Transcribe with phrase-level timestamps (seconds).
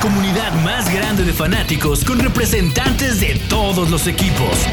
[0.00, 4.66] comunidad más grande de fanáticos con representantes de todos los equipos.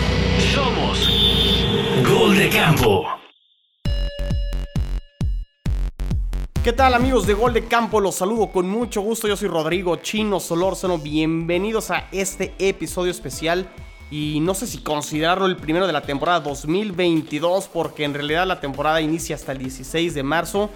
[0.54, 1.10] Somos
[2.08, 3.06] Gol de Campo.
[6.64, 8.00] ¿Qué tal amigos de Gol de Campo?
[8.00, 9.28] Los saludo con mucho gusto.
[9.28, 10.98] Yo soy Rodrigo Chino Solórzano.
[10.98, 13.68] Bienvenidos a este episodio especial.
[14.10, 18.62] Y no sé si considerarlo el primero de la temporada 2022 porque en realidad la
[18.62, 20.70] temporada inicia hasta el 16 de marzo.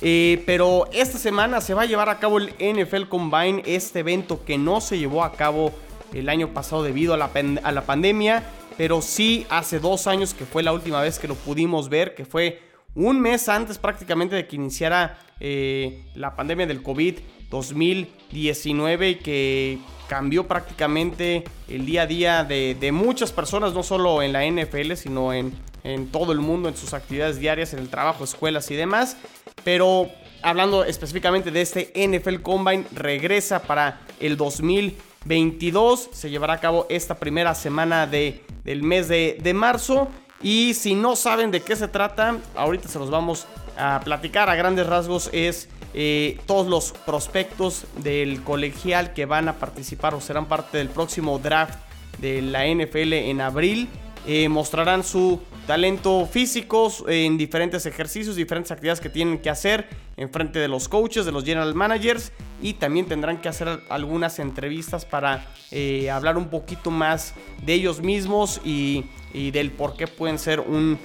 [0.00, 4.44] Eh, pero esta semana se va a llevar a cabo el NFL Combine, este evento
[4.44, 5.72] que no se llevó a cabo
[6.12, 8.44] el año pasado debido a la, pandemia,
[8.76, 12.24] pero sí hace dos años que fue la última vez que lo pudimos ver, que
[12.24, 12.62] fue
[12.94, 17.18] un mes antes prácticamente de que iniciara eh, la pandemia del COVID
[17.50, 19.78] 2019 y que
[20.08, 24.94] cambió prácticamente el día a día de, de muchas personas, no solo en la NFL,
[24.94, 25.52] sino en,
[25.84, 29.16] en todo el mundo, en sus actividades diarias, en el trabajo, escuelas y demás.
[29.64, 30.08] Pero
[30.42, 36.10] hablando específicamente de este NFL Combine, regresa para el 2022.
[36.12, 40.08] Se llevará a cabo esta primera semana de, del mes de, de marzo.
[40.40, 44.54] Y si no saben de qué se trata, ahorita se los vamos a platicar a
[44.54, 45.28] grandes rasgos.
[45.32, 50.88] Es eh, todos los prospectos del colegial que van a participar o serán parte del
[50.88, 51.78] próximo draft
[52.18, 53.88] de la NFL en abril.
[54.26, 60.30] Eh, mostrarán su talento físico en diferentes ejercicios, diferentes actividades que tienen que hacer en
[60.30, 65.06] frente de los coaches, de los general managers y también tendrán que hacer algunas entrevistas
[65.06, 70.60] para eh, hablar un poquito más de ellos mismos y, del por qué pueden ser
[70.60, 70.98] un,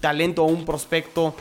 [0.00, 1.36] talento o un prospecto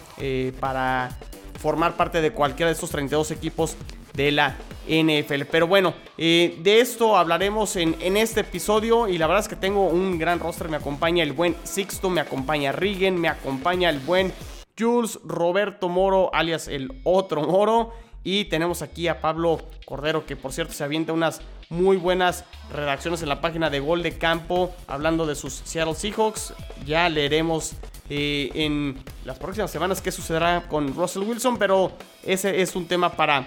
[0.59, 1.17] para
[1.63, 3.77] formar parte de cualquiera de estos 32 equipos
[4.13, 5.43] de la NFL.
[5.49, 9.55] Pero bueno, eh, de esto hablaremos en, en, este episodio y la verdad es que
[9.55, 10.67] tengo un gran roster.
[10.67, 14.33] Me acompaña el buen Sixto, me acompaña Rigen, me acompaña el buen
[14.77, 17.93] Jules Roberto Moro, alias el otro Moro.
[18.25, 23.21] Y tenemos aquí a Pablo Cordero, que por cierto se avienta unas muy buenas redacciones
[23.21, 26.53] en la página de Gol de Campo, hablando de sus Seattle Seahawks.
[26.85, 27.73] Ya leeremos
[28.09, 31.91] eh, en las próximas semanas qué sucederá con Russell Wilson, pero
[32.23, 33.45] ese es un tema para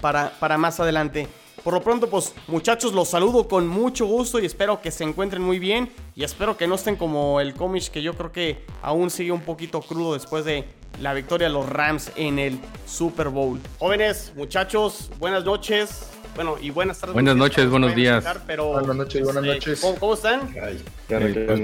[0.00, 1.28] para, para más adelante.
[1.62, 5.42] Por lo pronto, pues muchachos, los saludo con mucho gusto y espero que se encuentren
[5.42, 5.90] muy bien.
[6.14, 9.40] Y espero que no estén como el cómic que yo creo que aún sigue un
[9.40, 10.64] poquito crudo después de
[11.00, 13.58] la victoria de los Rams en el Super Bowl.
[13.78, 16.10] Jóvenes, muchachos, buenas noches.
[16.36, 17.14] Bueno, y buenas tardes.
[17.14, 18.22] Buenas noches, buenos días.
[18.46, 19.96] buenas noches, buenas este, noches.
[19.98, 20.54] ¿cómo, están?
[20.54, 21.60] Eh, pues,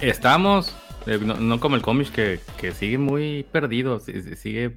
[0.00, 0.72] estamos,
[1.06, 4.76] eh, no, como el cómic que, que sigue muy perdido, sigue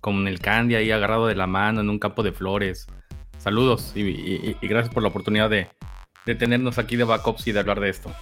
[0.00, 2.86] con el Candy ahí agarrado de la mano en un campo de flores.
[3.38, 5.68] Saludos y, gracias por la oportunidad de,
[6.34, 8.12] tenernos aquí de backups y de hablar de esto.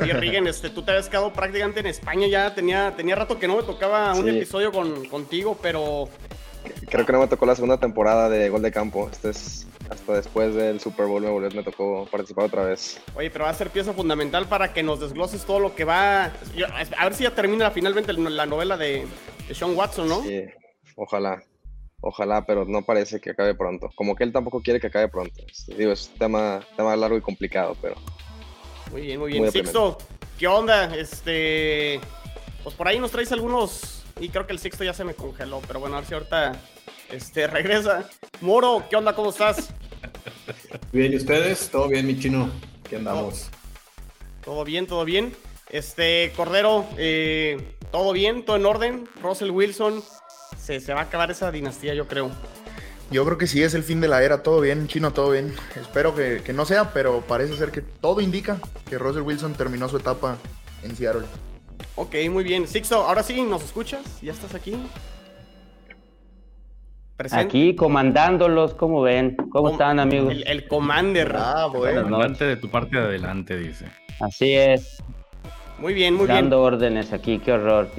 [0.00, 2.54] Oye, Rigen, este, tú te habías quedado prácticamente en España ya.
[2.54, 6.08] Tenía, tenía rato que no me tocaba un episodio con, contigo, pero.
[6.88, 9.08] Creo que no me tocó la segunda temporada de Gol de Campo.
[9.10, 13.00] Este es hasta después del Super Bowl me, me tocó participar otra vez.
[13.14, 16.24] Oye, pero va a ser pieza fundamental para que nos desgloses todo lo que va.
[16.24, 19.06] a ver si ya termina finalmente la novela de,
[19.46, 20.22] de Sean Watson, ¿no?
[20.22, 20.44] Sí,
[20.96, 21.42] Ojalá,
[22.00, 23.90] ojalá, pero no parece que acabe pronto.
[23.96, 25.42] Como que él tampoco quiere que acabe pronto.
[25.50, 27.96] Este, digo, es un tema, tema largo y complicado, pero.
[28.92, 29.50] Muy bien, muy bien.
[29.50, 29.98] Sixto,
[30.38, 30.94] ¿qué onda?
[30.96, 32.00] Este.
[32.62, 34.03] Pues por ahí nos traes algunos.
[34.20, 36.52] Y creo que el Sixto ya se me congeló, pero bueno, a ver si ahorita
[37.10, 38.08] este, regresa.
[38.40, 39.14] Moro, ¿qué onda?
[39.14, 39.70] ¿Cómo estás?
[40.92, 41.68] Bien, ¿y ustedes?
[41.70, 42.50] ¿Todo bien, mi chino?
[42.88, 43.48] ¿Qué andamos?
[44.44, 45.34] Todo, bien, todo bien.
[45.70, 48.44] Este, Cordero, eh, ¿todo bien?
[48.44, 49.08] ¿Todo en orden?
[49.22, 50.02] Russell Wilson,
[50.58, 52.30] se, va a acabar esa dinastía, yo creo.
[53.10, 55.54] Yo creo que sí es el fin de la era, todo bien, chino, todo bien.
[55.76, 58.58] Espero que, no sea, pero parece ser que todo indica
[58.88, 60.38] que Russell Wilson terminó su etapa
[60.82, 61.26] en Seattle.
[61.96, 62.66] Ok, muy bien.
[62.66, 64.02] Sixto, ahora sí, ¿nos escuchas?
[64.20, 64.74] ¿Ya estás aquí?
[67.30, 69.36] Aquí comandándolos, ¿cómo ven?
[69.50, 70.34] ¿Cómo están, amigos?
[70.46, 71.36] El, commander.
[71.38, 72.00] Ah, bueno.
[72.00, 73.86] Adelante de tu parte de adelante, dice.
[74.20, 75.02] Así es.
[75.78, 76.38] Muy bien, muy bien.
[76.38, 77.88] Dando órdenes aquí, qué horror.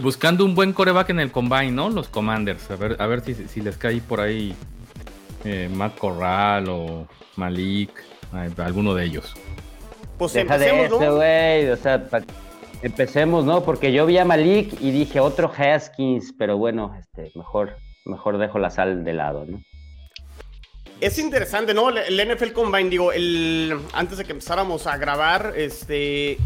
[0.00, 1.90] Buscando un buen coreback en el combine, ¿no?
[1.90, 2.70] Los Commanders.
[2.70, 4.54] A ver, a ver si, les cae por ahí
[5.44, 7.90] eh, Matt Corral o Malik,
[8.56, 9.34] alguno de ellos.
[10.18, 11.70] Pues Deja de güey.
[11.70, 12.08] O sea,
[12.82, 13.64] empecemos, ¿no?
[13.64, 18.58] Porque yo vi a Malik y dije otro Haskins, pero bueno, este, mejor, mejor dejo
[18.58, 19.60] la sal de lado, ¿no?
[21.00, 21.90] Es interesante, ¿no?
[21.90, 26.38] El NFL Combine, digo, el, antes de que empezáramos a grabar, este,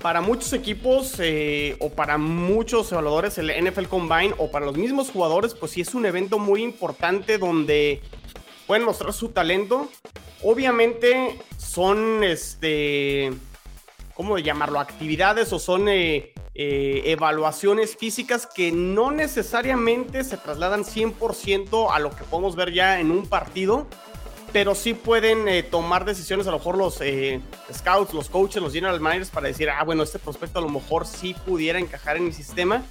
[0.00, 5.10] para muchos equipos eh, o para muchos evaluadores el NFL Combine o para los mismos
[5.10, 8.00] jugadores, pues sí es un evento muy importante donde
[8.66, 9.88] pueden mostrar su talento.
[10.42, 13.30] Obviamente son, este,
[14.14, 14.80] ¿cómo llamarlo?
[14.80, 22.10] Actividades o son eh, eh, evaluaciones físicas que no necesariamente se trasladan 100% a lo
[22.10, 23.86] que podemos ver ya en un partido,
[24.50, 27.00] pero sí pueden eh, tomar decisiones, a lo mejor los
[27.72, 31.06] scouts, los coaches, los general managers para decir, ah, bueno, este prospecto a lo mejor
[31.06, 32.82] sí pudiera encajar en mi sistema.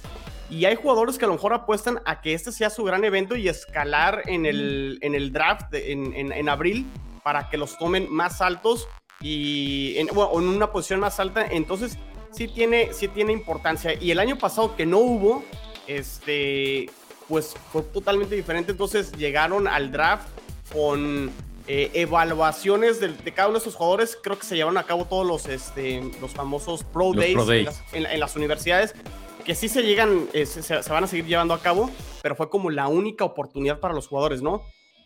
[0.50, 3.36] Y hay jugadores que a lo mejor apuestan a que este sea su gran evento
[3.36, 6.86] y escalar en el, en el draft en, en, abril
[7.22, 8.88] para que los tomen más altos
[9.20, 11.46] y en, en una posición más alta.
[11.46, 11.96] Entonces,
[12.32, 13.94] sí tiene, sí tiene importancia.
[13.94, 15.44] Y el año pasado que no hubo,
[15.86, 16.90] este,
[17.28, 18.72] pues fue totalmente diferente.
[18.72, 20.28] Entonces llegaron al draft
[20.72, 21.30] con
[21.66, 24.18] eh, evaluaciones de, cada uno de esos jugadores.
[24.20, 27.36] Creo que se llevaron a cabo todos los, este, los famosos Pro Days,
[27.92, 28.94] En, las, universidades.
[29.44, 31.90] Que sí se llegan, eh, se, van a seguir llevando a cabo,
[32.22, 34.62] pero fue como la única oportunidad para los jugadores, ¿no?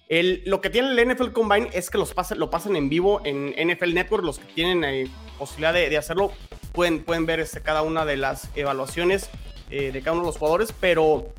[0.08, 3.54] El, lo que tiene el NFL Combine es que los lo pasan en vivo en
[3.68, 6.30] NFL Network, los que tienen eh, posibilidad de, hacerlo
[6.72, 9.30] pueden, pueden ver este, cada una de las evaluaciones
[9.70, 11.32] de cada uno de los jugadores, pero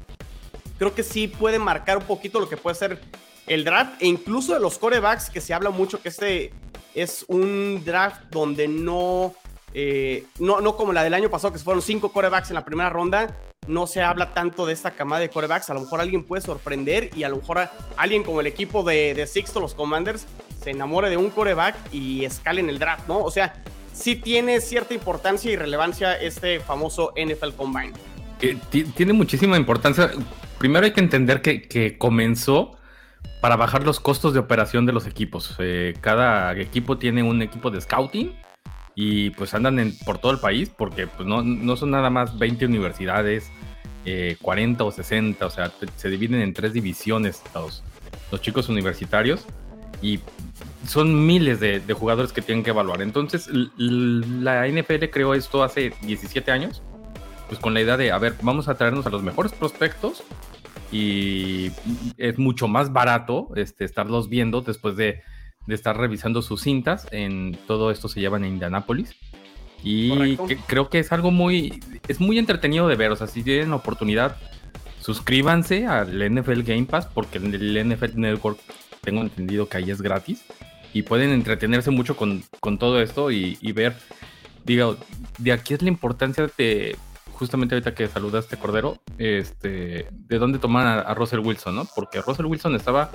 [0.78, 3.00] creo que sí puede marcar un poquito lo que puede ser
[3.48, 6.52] el draft e incluso de los corebacks, que se habla mucho que este
[6.94, 9.34] es un draft donde no,
[9.78, 12.90] eh, no, no como la del año pasado, que fueron cinco corebacks en la primera
[12.90, 13.36] ronda,
[13.68, 15.70] no se habla tanto de esta camada de corebacks.
[15.70, 17.68] A lo mejor alguien puede sorprender y a lo mejor
[17.98, 20.28] alguien como el equipo de, de Sixto, los Commanders,
[20.64, 23.20] se enamore de un coreback y escale en el draft, ¿no?
[23.20, 23.62] O sea,
[23.92, 27.92] sí tiene cierta importancia y relevancia este famoso NFL Combine.
[28.96, 30.10] tiene muchísima importancia.
[30.58, 32.78] Primero hay que entender que, que comenzó
[33.42, 35.54] para bajar los costos de operación de los equipos.
[35.60, 38.32] Eh, cada equipo tiene un equipo de scouting
[38.96, 43.52] y pues andan por todo el país porque pues no, son nada más 20 universidades,
[44.42, 47.84] 40 eh, o 60, o sea, se dividen en tres divisiones los,
[48.32, 49.46] los chicos universitarios
[50.02, 50.20] y
[50.88, 53.02] son miles de, jugadores que tienen que evaluar.
[53.02, 56.84] Entonces, la NFL creó esto hace 17 años,
[57.48, 60.24] pues con la idea de, a ver, vamos a traernos a los mejores prospectos
[60.92, 61.72] y
[62.18, 65.22] es mucho más barato este, estarlos viendo después de,
[65.74, 67.08] estar revisando sus cintas.
[67.12, 69.16] En todo esto se llevan en Indianápolis.
[69.84, 73.12] Y creo que es algo muy, es muy entretenido de ver.
[73.12, 74.38] O sea, si tienen oportunidad,
[75.00, 78.60] suscríbanse al NFL Game Pass porque el NFL Network
[79.02, 80.44] tengo entendido que ahí es gratis.
[80.94, 82.44] Y pueden entretenerse mucho con,
[82.80, 83.98] todo esto y, y ver,
[84.64, 84.98] digo,
[85.38, 86.96] de aquí es la importancia de
[87.36, 91.86] justamente ahorita que saludaste Cordero, este, de dónde toman a, Russell Wilson, ¿no?
[91.96, 93.12] Porque Russell Wilson estaba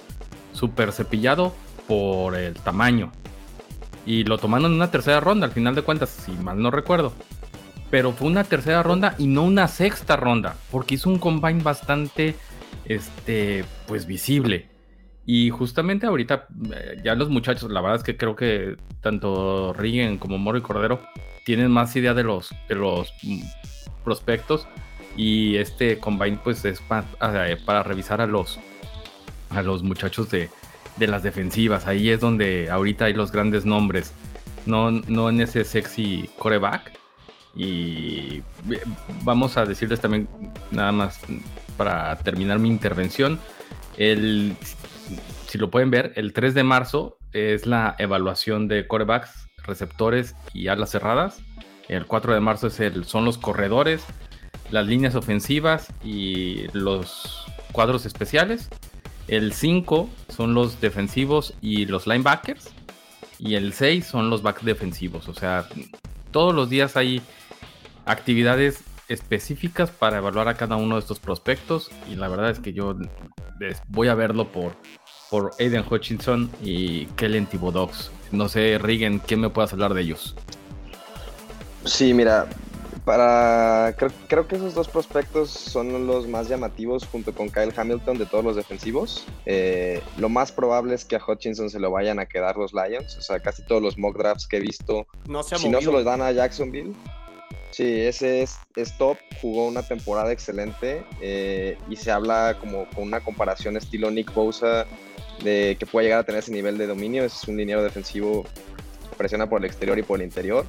[0.52, 1.54] súper cepillado
[1.90, 3.10] por el tamaño.
[4.06, 7.12] Y lo tomaron en una tercera ronda, al final de cuentas, si mal no recuerdo.
[7.90, 12.36] Pero fue una tercera ronda y no una sexta ronda, porque hizo un combine bastante,
[12.84, 14.68] este, pues visible.
[15.26, 20.18] Y justamente ahorita, eh, ya los muchachos, la verdad es que creo que tanto Rigen
[20.18, 21.00] como Moro y Cordero
[21.44, 23.12] tienen más idea de los, de los
[24.04, 24.68] prospectos
[25.16, 28.60] y este combine pues es para, revisar a los
[29.50, 30.48] a los muchachos de,
[31.00, 31.86] de, las defensivas.
[31.86, 34.12] Ahí es donde ahorita hay los grandes nombres,
[34.66, 36.92] no, no en ese sexy coreback.
[37.56, 38.42] Y
[39.24, 40.28] vamos a decirles también,
[40.70, 41.20] nada más
[41.76, 43.40] para terminar mi intervención,
[43.96, 44.54] el,
[45.48, 50.68] si lo pueden ver, el 3 de marzo es la evaluación de corebacks, receptores y
[50.68, 51.40] alas cerradas.
[51.88, 54.04] El 4 de marzo es el, son los corredores,
[54.70, 58.68] las líneas ofensivas y los cuadros especiales.
[59.30, 62.70] El 5 son los defensivos y los linebackers.
[63.38, 65.28] Y el 6 son los backs defensivos.
[65.28, 65.68] O sea,
[66.32, 67.22] todos los días hay
[68.06, 71.92] actividades específicas para evaluar a cada uno de estos prospectos.
[72.10, 72.96] Y la verdad es que yo
[73.86, 74.72] voy a verlo por,
[75.30, 78.10] por Aiden Hutchinson y Kellen Thibodeaux.
[78.32, 80.34] No sé, Regan, ¿qué me puedas hablar de ellos?
[81.84, 82.48] Sí, mira,
[83.10, 83.96] para
[84.28, 88.44] creo, que esos dos prospectos son los más llamativos junto con Kyle Hamilton de todos
[88.44, 89.26] los defensivos.
[89.46, 93.16] Eh, lo más probable es que a Hutchinson se lo vayan a quedar los Lions.
[93.16, 95.90] O sea, casi todos los mock drafts que he visto, no se si no se
[95.90, 96.94] los dan a Jacksonville.
[97.72, 98.60] Sí, ese es,
[98.96, 104.32] top, jugó una temporada excelente eh, y se habla como con una comparación estilo Nick
[104.32, 104.86] Bosa
[105.42, 107.24] de que puede llegar a tener ese nivel de dominio.
[107.24, 108.44] Es un dinero defensivo,
[109.18, 110.64] presiona por el exterior y por el interior.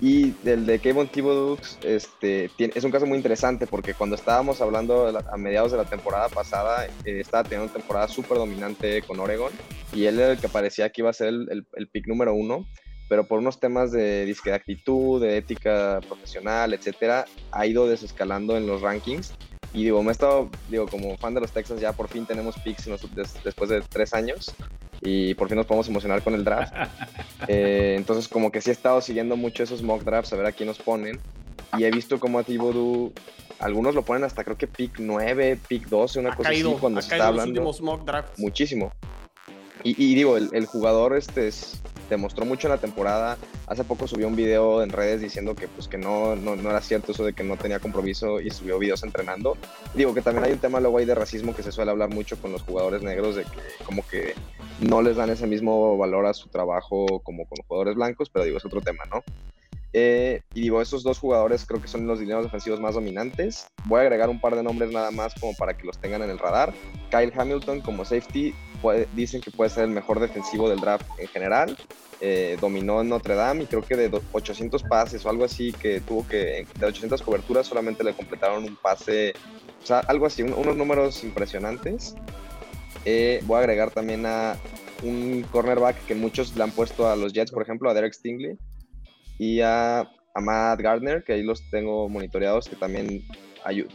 [0.00, 5.08] Y del de Kevin Thibodeau este, es un caso muy interesante porque cuando estábamos hablando
[5.08, 9.52] a mediados de la temporada pasada, eh, estaba teniendo una temporada súper dominante con Oregon
[9.92, 12.66] y él era el que parecía que iba a ser el, el, pick número uno,
[13.08, 18.56] pero por unos temas de disque de actitud, de ética profesional, etcétera, ha ido desescalando
[18.56, 19.32] en los rankings.
[19.72, 22.56] Y digo, me he estado, digo, como fan de los Texans, ya por fin tenemos
[22.60, 22.88] picks
[23.42, 24.54] después de tres años
[25.04, 26.74] y por fin nos podemos emocionar con el draft.
[27.46, 30.52] Eh, entonces como que sí he estado siguiendo mucho esos mock drafts, a ver a
[30.52, 31.20] quién nos ponen.
[31.76, 33.12] y he visto como a Thibodeau,
[33.58, 37.14] algunos lo ponen hasta creo que pick 9, pick 12, una cosa así cuando se
[37.14, 37.60] está hablando.
[38.38, 38.92] Muchísimo.
[39.82, 41.48] Y, digo, el, jugador este
[42.08, 43.38] demostró mucho en la temporada.
[43.66, 46.80] Hace poco subió un video en redes diciendo que pues que no, no, no, era
[46.80, 49.56] cierto eso de que no tenía compromiso y subió videos entrenando.
[49.94, 52.36] Digo que también hay un tema luego ahí de racismo que se suele hablar mucho
[52.36, 54.34] con los jugadores negros de que como que
[54.80, 58.58] no les dan ese mismo valor a su trabajo como con jugadores blancos, pero digo,
[58.58, 59.22] es otro tema, ¿no?
[59.96, 63.68] Eh, y digo, esos dos jugadores creo que son los dineros defensivos más dominantes.
[63.84, 66.30] Voy a agregar un par de nombres nada más como para que los tengan en
[66.30, 66.74] el radar.
[67.10, 68.52] Kyle Hamilton como safety,
[69.14, 71.76] dicen que puede ser el mejor defensivo del draft en general.
[72.20, 76.00] Eh, dominó en Notre Dame y creo que de 800 pases o algo así que
[76.00, 79.34] tuvo que, de 800 coberturas solamente le completaron un pase,
[79.82, 82.16] o sea, algo así, unos números impresionantes.
[83.04, 84.56] Eh, voy a agregar también a
[85.02, 88.58] un cornerback que muchos le han puesto a los Jets, por ejemplo, a Derek Stingley
[89.38, 93.24] y a, Matt Gardner, que ahí los tengo monitoreados, que también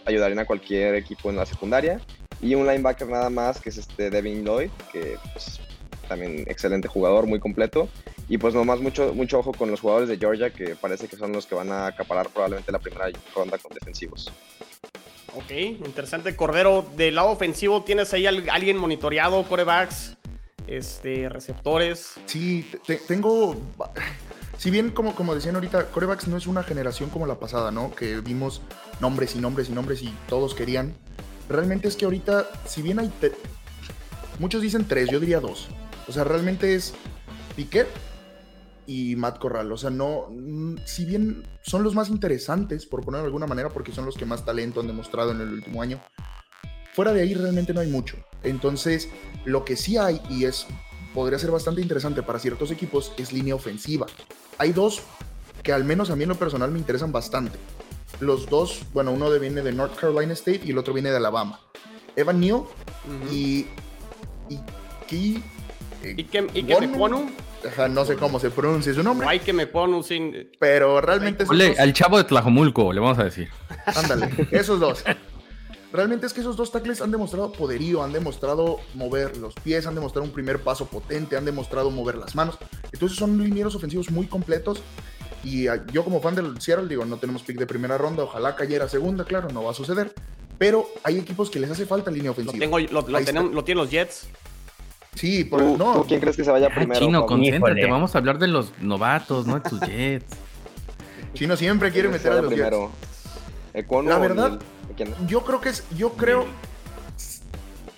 [0.05, 1.99] ayudarían a cualquier equipo en la secundaria.
[2.41, 5.59] Y un linebacker nada más, que es este Devin Lloyd, que pues,
[6.07, 7.89] también excelente jugador, muy completo.
[8.29, 11.33] Y pues nomás mucho, mucho ojo con los jugadores de Georgia, que parece que son
[11.33, 14.31] los que van a acaparar probablemente la primera ronda con defensivos.
[15.35, 16.35] Ok, interesante.
[16.35, 20.17] Cordero, del lado ofensivo, ¿tienes ahí alguien monitoreado, corebacks,
[20.67, 22.13] este, receptores?
[22.25, 22.69] Sí,
[23.07, 23.55] tengo
[24.59, 27.95] si bien, como, como decían ahorita, corebacks no es una generación como la pasada, ¿no?
[27.95, 28.61] Que vimos
[28.99, 30.95] nombres y nombres y nombres y todos querían.
[31.47, 33.09] Realmente es que ahorita, si bien hay.
[34.37, 35.69] Muchos dicen tres, yo diría dos.
[36.09, 36.93] O sea, realmente es
[37.55, 37.87] Piquet
[38.85, 39.71] y Matt Corral.
[39.71, 40.27] O sea, no.
[40.83, 44.25] Si bien son los más interesantes, por ponerlo de alguna manera, porque son los que
[44.25, 46.01] más talento han demostrado en el último año.
[46.93, 48.17] Fuera de ahí realmente no hay mucho.
[48.43, 49.07] Entonces,
[49.45, 50.67] lo que sí hay, y es
[51.13, 54.05] podría ser bastante interesante para ciertos equipos, es línea ofensiva
[54.59, 55.01] hay dos
[55.63, 57.57] que al menos a mí en lo personal me interesan bastante.
[58.19, 61.59] Los dos, bueno, uno viene de North Carolina State y el otro viene de Alabama.
[62.15, 62.63] Evan Neal
[63.31, 63.65] y,
[64.49, 64.59] y,
[65.09, 65.43] y,
[66.03, 67.29] y, que, y que me pone
[67.89, 69.27] no sé cómo se pronuncia su nombre.
[69.27, 70.49] Hay que me pone sin...
[70.59, 71.45] Pero realmente...
[71.77, 73.49] al chavo de Tlajomulco, le vamos a decir.
[73.85, 75.03] Ándale, esos dos.
[75.91, 79.95] Realmente es que esos dos tackles han demostrado poderío, han demostrado mover los pies, han
[79.95, 82.57] demostrado un primer paso potente, han demostrado mover las manos.
[82.91, 84.83] Entonces son linieros ofensivos muy completos.
[85.43, 88.55] Y ah, yo como fan del Seattle digo, no tenemos pick de primera ronda, ojalá
[88.55, 90.13] cayera segunda, claro, no va a suceder.
[90.59, 92.53] Pero hay equipos que les hace falta línea ofensiva.
[92.53, 94.27] Lo, tengo, lo, lo, tienen los Jets.
[95.15, 96.05] Sí, por, no.
[96.07, 96.99] quién crees que se vaya ah, primero?
[96.99, 100.35] Chino, concéntrate, vamos a hablar de los novatos, no de tus Jets.
[101.33, 102.91] Chino siempre quiere meter a los primero?
[103.73, 104.05] Jets.
[104.05, 104.59] La verdad,
[105.27, 106.45] yo creo que es, yo creo,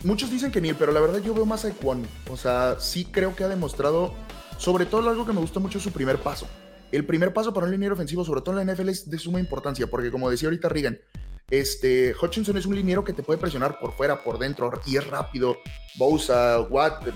[0.03, 2.05] muchos dicen que Neil, pero la verdad yo veo más a Equan.
[2.29, 4.13] O sea, sí creo que ha demostrado,
[4.58, 6.48] sobre todo algo que me gusta mucho es su primer paso.
[6.91, 9.39] El primer paso para un liniero ofensivo, sobre todo en la NFL, es de suma
[9.39, 11.00] importancia, porque como decía ahorita Regan,
[11.50, 15.08] este, Hutchinson es un liniero que te puede presionar por fuera, por dentro, y es
[15.08, 15.58] rápido.
[15.98, 17.08] Bosa, Watt,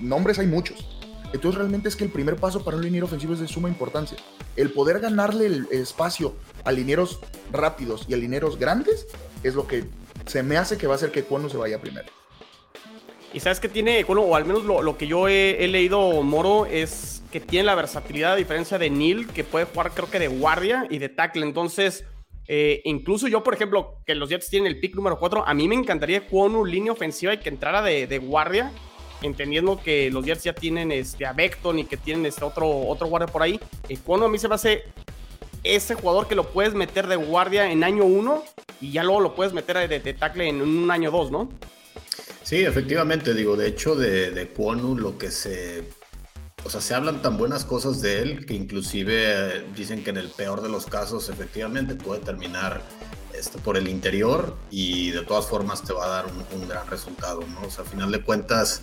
[0.00, 1.00] nombres hay muchos.
[1.32, 4.16] Entonces realmente es que el primer paso para un liniero ofensivo es de suma importancia.
[4.54, 6.34] El poder ganarle el espacio
[6.64, 7.18] a linieros
[7.50, 9.08] rápidos y a linieros grandes
[9.44, 9.84] es lo que
[10.26, 12.08] se me hace que va a hacer que Cuono se vaya primero.
[13.32, 17.22] Y sabes que tiene, bueno, o al menos lo, que yo he, leído Moro es
[17.32, 20.86] que tiene la versatilidad a diferencia de Neil, que puede jugar creo que de guardia
[20.88, 21.44] y de tackle.
[21.44, 22.04] Entonces,
[22.46, 25.66] eh, incluso yo, por ejemplo, que los Jets tienen el pick número 4, a mí
[25.66, 28.70] me encantaría Cuono línea ofensiva y que entrara de, guardia
[29.20, 33.08] entendiendo que los Jets ya tienen este, a Beckton y que tienen este otro, otro
[33.08, 33.58] guardia por ahí,
[33.88, 34.84] eh, cuando a mí se me hace
[35.64, 38.44] ese jugador que lo puedes meter de guardia en año 1
[38.80, 41.48] y ya luego lo puedes meter de, de tackle en un año 2, ¿no?
[42.44, 44.50] Sí, efectivamente, digo, de hecho de, de
[44.96, 45.82] lo que se...
[46.62, 50.28] O sea, se hablan tan buenas cosas de él que inclusive dicen que en el
[50.28, 52.82] peor de los casos efectivamente puede terminar
[53.34, 57.40] este, por el interior y de todas formas te va a dar un, gran resultado,
[57.40, 57.66] ¿no?
[57.66, 58.82] O sea, a final de cuentas,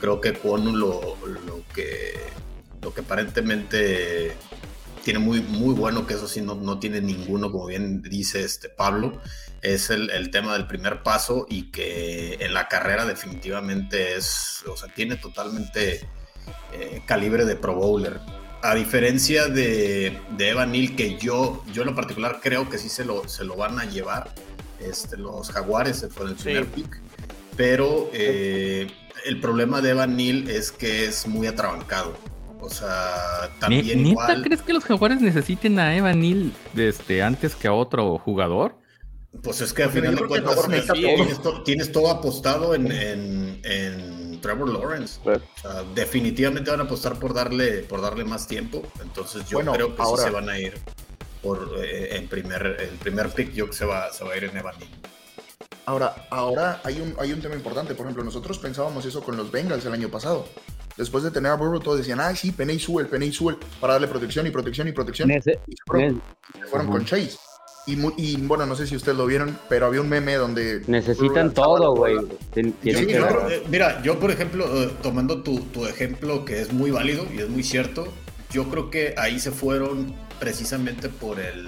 [0.00, 2.14] creo que Kwonu lo, lo, que,
[2.82, 4.32] lo que aparentemente
[5.04, 8.68] tiene muy, muy bueno, que eso sí no, no tiene ninguno, como bien dice este
[8.68, 9.20] Pablo,
[9.60, 14.76] es el, el, tema del primer paso y que en la carrera definitivamente es, o
[14.76, 16.06] sea, tiene totalmente
[16.72, 18.20] eh, calibre de Pro Bowler
[18.62, 22.88] a diferencia de, de Evan Neal, que yo, yo en lo particular creo que sí
[22.88, 24.32] se lo, se lo van a llevar
[24.78, 27.00] este, los Jaguares con el primer pick.
[27.56, 28.86] Pero eh,
[29.24, 32.16] el problema de Evan Neal es que es muy atrabancado.
[32.62, 34.42] O sea, también igual...
[34.42, 38.76] crees que los Jaguares necesiten a Evan Neal este, antes que a otro jugador?
[39.42, 40.68] Pues es que al final de cuentas
[41.64, 42.82] tienes, todo apostado en
[44.42, 45.18] Trevor Lawrence.
[45.94, 48.82] definitivamente van a apostar por darle, por darle más tiempo.
[49.02, 50.74] Entonces yo creo que sí se van a ir.
[51.40, 54.44] por eh, en primer, el primer pick, yo que se va, se va a ir
[54.44, 54.74] en Evan
[55.84, 57.94] Ahora, ahora hay un, hay un tema importante.
[57.94, 60.46] Por ejemplo, nosotros pensábamos eso con los Bengals el año pasado.
[60.96, 64.08] Después de tener a Burrow, todos decían, ah, sí, Penny Sewell, Penny Sewell, para darle
[64.08, 65.30] protección y protección y protección.
[65.30, 66.22] y se fueron,
[66.90, 67.38] con Chase.
[67.86, 70.82] Y, y, bueno, no sé si ustedes lo vieron, pero había un meme donde...
[70.86, 72.16] Necesitan todo, güey.
[72.54, 77.40] Eh, mira, yo por ejemplo, eh, tomando tu, tu ejemplo que es muy válido y
[77.40, 78.06] es muy cierto,
[78.52, 81.66] yo creo que ahí se fueron precisamente por el,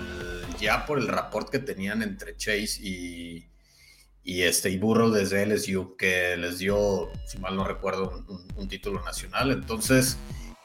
[0.61, 3.47] ya por el rapport que tenían entre Chase y,
[4.25, 8.25] y este y Burrow desde LSU que les dio, si mal no recuerdo,
[8.57, 9.53] un, título nacional.
[9.53, 10.17] Entonces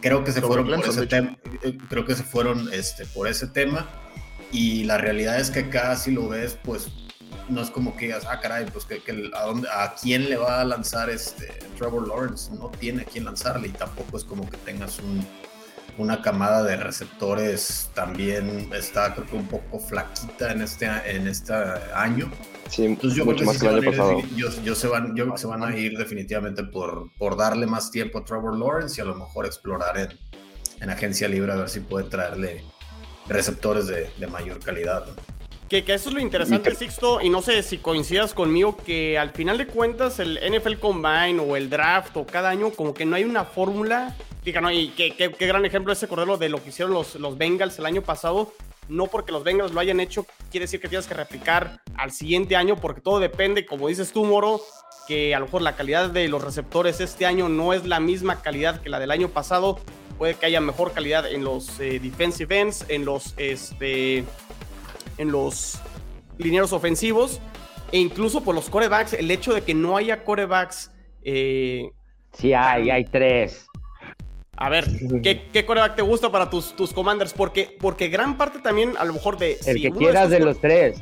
[0.01, 3.47] creo que se fueron por ese tema, eh, creo que se fueron este, por ese
[3.47, 3.87] tema.
[4.51, 6.87] Y la realidad es que acá si lo ves, pues
[7.49, 9.01] no es como que digas, ah, caray, pues que,
[9.35, 11.47] a, dónde, a quién le va a lanzar este
[11.77, 15.25] Trevor Lawrence, no tiene a quién lanzarle y tampoco es como que tengas un,
[15.97, 21.53] una camada de receptores también está creo que un poco flaquita en este, en este
[21.93, 22.31] año.
[22.69, 24.21] Sí, Entonces yo mucho más que el año pasado.
[24.35, 27.91] Yo, se van, yo creo que se van a ir definitivamente por, por darle más
[27.91, 30.09] tiempo a Trevor Lawrence y a lo mejor explorar en,
[30.81, 32.63] en agencia libre a ver si puede traerle
[33.27, 35.05] receptores de, de mayor calidad.
[35.69, 39.29] Que, que, eso es lo interesante, Sixto, y no sé si coincidas conmigo, que al
[39.29, 43.15] final de cuentas el NFL Combine o el draft o cada año como que no
[43.15, 44.15] hay una fórmula.
[44.43, 44.73] Fíjate.
[44.73, 47.85] Y qué, qué, gran ejemplo ese cordero de lo que hicieron los, los Bengals el
[47.85, 48.53] año pasado.
[48.87, 52.55] No porque los Bengals lo hayan hecho, quiere decir que tienes que replicar al siguiente
[52.55, 54.61] año, porque todo depende, como dices tú, Moro,
[55.07, 58.41] que a lo mejor la calidad de los receptores este año no es la misma
[58.41, 59.79] calidad que la del año pasado.
[60.17, 64.25] Puede que haya mejor calidad en los eh, defensive ends, en los este,
[65.17, 65.79] en los
[66.39, 67.39] lineros ofensivos
[67.91, 70.91] e incluso por los corebacks, el hecho de que no haya corebacks.
[71.23, 71.89] Eh,
[72.33, 73.68] sí, hay, hay tres.
[74.61, 74.85] A ver,
[75.23, 77.31] ¿qué, coreback te gusta para tus, tus commanders?
[77.31, 79.57] Porque, porque gran parte también, a lo mejor, de.
[79.65, 81.01] El que quieras de, los tres.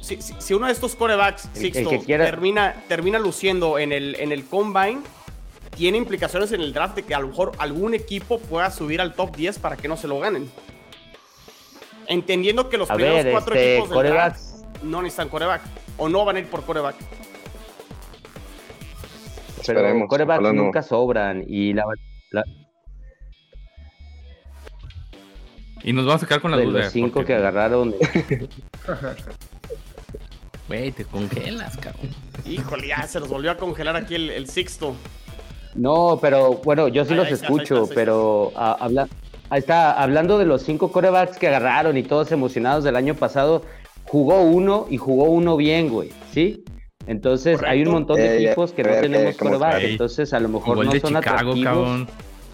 [0.00, 5.02] Si, si, uno de estos corebacks, Sixto, termina, termina luciendo en el, en el combine,
[5.76, 9.14] tiene implicaciones en el draft de que a lo mejor algún equipo pueda subir al
[9.14, 10.50] top 10 para que no se lo ganen.
[12.06, 14.40] Entendiendo que los primeros cuatro este, equipos del draft
[14.82, 15.60] no necesitan coreback.
[15.98, 16.96] O no van a ir por coreback.
[19.66, 21.44] Pero corebacks nunca sobran.
[21.46, 21.84] Y la,
[25.84, 26.80] Y nos vamos a sacar con la de duda.
[26.80, 27.94] Los cinco que agarraron.
[30.66, 32.08] Güey, te congelas, cabrón.
[32.46, 34.96] Híjole, ya se los volvió a congelar aquí el, sexto.
[35.74, 39.06] No, pero bueno, yo sí los escucho, pero habla,
[39.50, 43.62] Ahí está, hablando de los cinco corebacks que agarraron y todos emocionados del año pasado,
[44.04, 46.64] jugó uno y jugó uno bien, güey, ¿sí?
[47.06, 50.84] Entonces hay un montón de eh, equipos que no tenemos coreback, entonces a lo mejor
[50.84, 52.08] no son atractivos,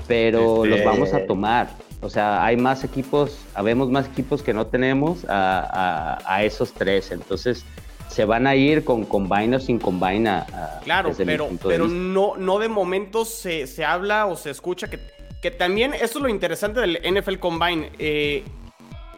[0.09, 1.71] pero los vamos a este tomar.
[2.03, 7.65] O sea, hay más equipos, habemos más equipos que no tenemos a, esos tres, entonces
[8.09, 12.59] se van a ir con combine o sin combine a, Claro, pero, pero no, no
[12.59, 14.99] de momento se, se habla o se escucha que
[15.41, 17.91] que también, esto es lo interesante del NFL Combine.
[17.99, 18.45] Eh,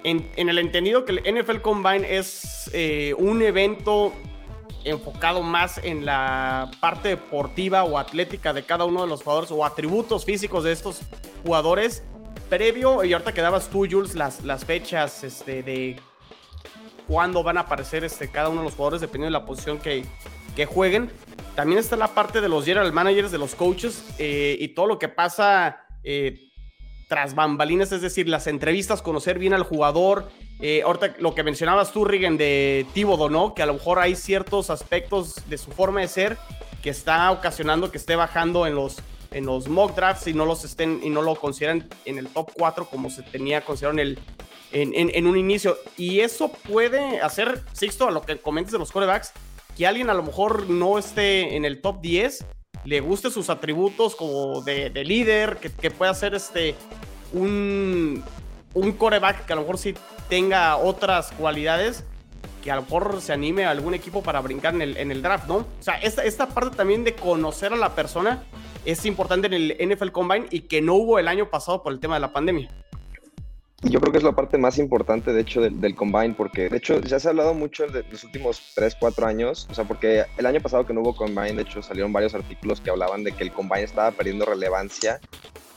[0.04, 4.12] en, el entendido que el NFL Combine es eh, un evento
[4.84, 9.64] enfocado más en la parte deportiva o atlética de cada uno de los jugadores o
[9.64, 11.02] atributos físicos de estos
[11.44, 12.04] jugadores.
[12.52, 15.96] Previo, y ahorita quedabas tú, Jules, las, las fechas este, de
[17.08, 20.04] cuándo van a aparecer este, cada uno de los jugadores dependiendo de la posición que,
[20.54, 21.10] que jueguen.
[21.54, 24.98] También está la parte de los general managers, de los coaches eh, y todo lo
[24.98, 26.50] que pasa eh,
[27.08, 30.28] tras bambalinas, es decir, las entrevistas, conocer bien al jugador.
[30.60, 33.54] Eh, ahorita lo que mencionabas tú, Rigen, de Tíbodo, ¿no?
[33.54, 36.36] Que a lo mejor hay ciertos aspectos de su forma de ser
[36.82, 38.98] que está ocasionando que esté bajando en los,
[39.34, 42.50] en los mock drafts y no los estén y no lo consideran en el top
[42.56, 44.18] 4 como se tenía considerado en, el,
[44.72, 45.76] en, en, un inicio.
[45.96, 49.32] Y eso puede hacer, Sixto, a lo que comentes de los corebacks,
[49.76, 52.44] que alguien a lo mejor no esté en el top 10
[52.84, 56.74] le guste sus atributos como de, líder, que, que, pueda ser este
[57.32, 58.22] un,
[58.74, 59.94] un coreback que a lo mejor sí
[60.28, 62.04] tenga otras cualidades,
[62.62, 65.22] que a lo mejor se anime a algún equipo para brincar en el, en el
[65.22, 65.56] draft, ¿no?
[65.56, 68.42] O sea, esta, esta parte también de conocer a la persona
[68.84, 72.00] es importante en el NFL Combine y que no hubo el año pasado por el
[72.00, 72.68] tema de la pandemia.
[73.82, 77.00] Yo creo que es la parte más importante, de hecho, del, combine, porque de hecho
[77.00, 80.46] ya se ha hablado mucho de los últimos 3, 4 años, o sea, porque el
[80.46, 83.42] año pasado que no hubo combine, de hecho salieron varios artículos que hablaban de que
[83.42, 85.20] el combine estaba perdiendo relevancia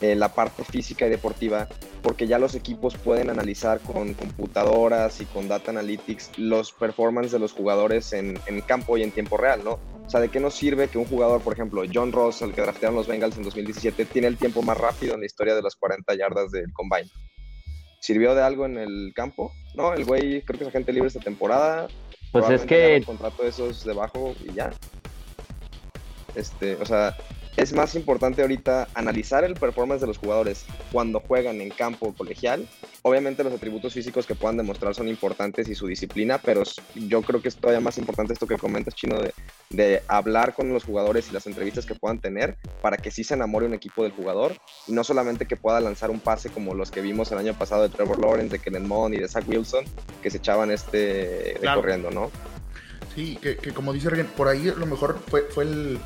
[0.01, 1.67] en la parte física y deportiva,
[2.03, 7.39] porque ya los equipos pueden analizar con computadoras y con data analytics los performances de
[7.39, 9.79] los jugadores en, en campo y en tiempo real, ¿no?
[10.05, 12.61] O sea, ¿de qué nos sirve que un jugador, por ejemplo, John Ross, el que
[12.61, 15.75] draftearon los Bengals en 2017, tiene el tiempo más rápido en la historia de las
[15.75, 17.09] 40 yardas del combine?
[18.05, 19.51] ¿Sirvió de algo en el campo?
[19.73, 21.87] No, el güey creo que es agente libre esta temporada.
[22.31, 23.01] Pues es que...
[23.03, 24.69] contrato de esos debajo y ya.
[26.35, 27.17] Este, o sea,
[27.57, 32.67] es más importante ahorita analizar el performance de los jugadores cuando juegan en campo colegial.
[33.01, 36.63] Obviamente los atributos físicos que puedan demostrar son importantes y su disciplina, pero
[36.95, 39.33] yo creo que es todavía más importante esto que comentas, Chino, de,
[39.69, 43.35] de hablar con los jugadores y las entrevistas que puedan tener para que sí se
[43.35, 46.91] enamore un equipo del jugador y no solamente que pueda lanzar un pase como los
[46.91, 49.85] que vimos el año pasado de Trevor Lawrence, de Kellen Mond y de Zach Wilson,
[50.21, 52.31] que se echaban este corriendo, ¿no?
[53.15, 55.99] Sí, que, como dice alguien, por ahí a lo mejor fue, fue el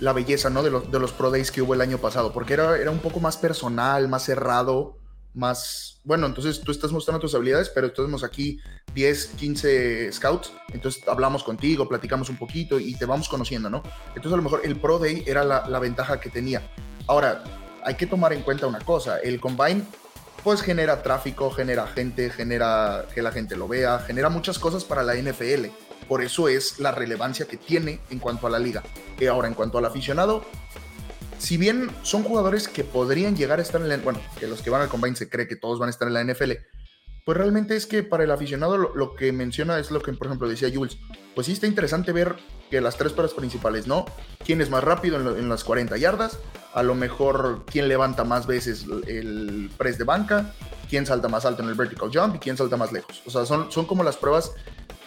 [0.00, 0.62] la belleza, ¿no?
[0.62, 2.98] De los, de los Pro Days que hubo el año pasado, porque era, era un
[2.98, 4.98] poco más personal, más cerrado,
[5.34, 6.00] más...
[6.04, 8.60] Bueno, entonces tú estás mostrando tus habilidades, pero tenemos aquí
[8.94, 13.82] 10, 15 scouts, entonces hablamos contigo, platicamos un poquito y te vamos conociendo, ¿no?
[14.08, 16.62] Entonces a lo mejor el Pro Day era la, la ventaja que tenía.
[17.06, 17.42] Ahora,
[17.84, 19.82] hay que tomar en cuenta una cosa, el Combine
[20.46, 25.02] pues genera tráfico, genera gente, genera que la gente lo vea, genera muchas cosas para
[25.02, 25.66] la NFL.
[26.08, 28.82] Por eso es la relevancia que tiene en cuanto a la liga.
[29.18, 30.44] Y ahora, en cuanto al aficionado,
[31.38, 34.70] si bien son jugadores que podrían llegar a estar en la bueno, que los que
[34.70, 36.52] van al combine se cree que todos van a estar en la NFL,
[37.24, 40.48] pues realmente es que para el aficionado lo, que menciona es lo que, por ejemplo,
[40.48, 40.96] decía Jules.
[41.34, 42.36] Pues sí está interesante ver
[42.70, 44.06] que las tres paras principales, ¿no?
[44.44, 46.38] ¿Quién es más rápido en, en las 40 yardas?
[46.72, 50.54] A lo mejor, ¿quién levanta más veces el press de banca?
[50.88, 52.36] ¿Quién salta más alto en el vertical jump?
[52.36, 53.22] ¿Y quién salta más lejos?
[53.26, 54.52] O sea, son, son como las pruebas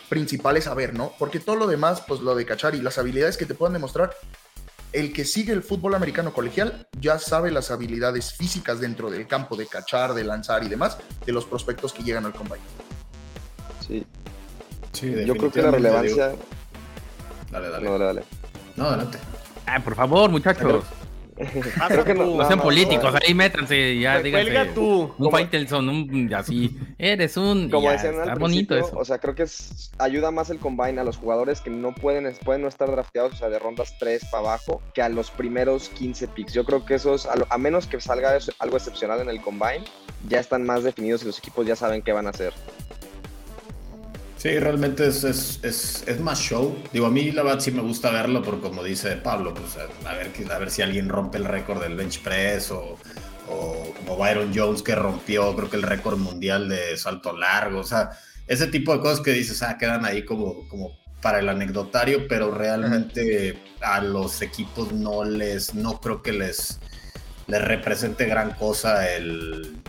[0.09, 1.13] principales a ver, ¿no?
[1.17, 4.15] Porque todo lo demás, pues lo de cachar y las habilidades que te puedan demostrar,
[4.91, 9.55] el que sigue el fútbol americano colegial ya sabe las habilidades físicas dentro del campo
[9.55, 12.59] de cachar, de lanzar y demás de los prospectos que llegan al combine.
[13.87, 14.05] Sí.
[14.91, 16.33] sí Yo creo que la relevancia.
[17.51, 17.85] Dale, dale.
[17.85, 18.23] No, dale, dale.
[18.75, 19.19] No, adelante.
[19.65, 20.83] Ah, por favor, muchachos.
[21.87, 24.71] Creo que no, sean políticos, ahí métanse, ya díganse.
[24.75, 25.13] tú.
[25.17, 26.77] Un Faitelson, un así.
[26.97, 27.69] Eres un.
[27.69, 28.91] Como decían al bonito eso.
[28.97, 32.33] O sea, creo que es, ayuda más el combine a los jugadores que no pueden,
[32.43, 35.89] pueden no estar drafteados, o sea, de rondas 3 para abajo, que a los primeros
[35.89, 36.53] 15 picks.
[36.53, 39.83] Yo creo que eso es, a, menos que salga algo excepcional en el combine,
[40.27, 42.53] ya están más definidos y los equipos ya saben qué van a hacer.
[44.39, 45.59] Sí, realmente es, es,
[46.07, 46.73] es, más show.
[46.93, 50.13] Digo, a mí la verdad sí me gusta verlo, porque como dice Pablo, pues a,
[50.13, 52.97] ver, a ver si alguien rompe el récord del bench press o,
[53.49, 57.81] o, como Byron Jones que rompió, creo que el récord mundial de salto largo.
[57.81, 58.11] O sea,
[58.47, 62.49] ese tipo de cosas que dices, ah, quedan ahí como, como para el anecdotario, pero
[62.49, 66.79] realmente a los equipos no les, no creo que les,
[67.47, 69.81] les represente gran cosa el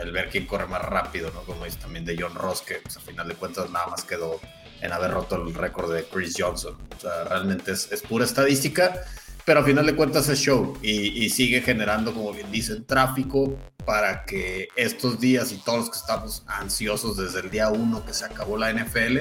[0.00, 1.42] el ver quién corre más rápido, ¿no?
[1.42, 4.40] Como dice también de John Ross, que pues, a final de cuentas nada más quedó
[4.80, 6.76] en haber roto el récord de Chris Johnson.
[6.96, 9.02] O sea, realmente es, pura estadística,
[9.44, 14.24] pero a final de cuentas es show y, sigue generando, como bien dicen, tráfico para
[14.24, 18.24] que estos días y todos los que estamos ansiosos desde el día uno que se
[18.24, 19.20] acabó la NFL,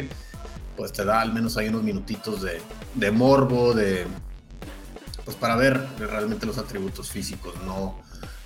[0.75, 2.61] pues te da al menos ahí unos minutitos de,
[2.95, 4.05] de morbo, de
[5.25, 7.99] pues para ver realmente los atributos físicos, no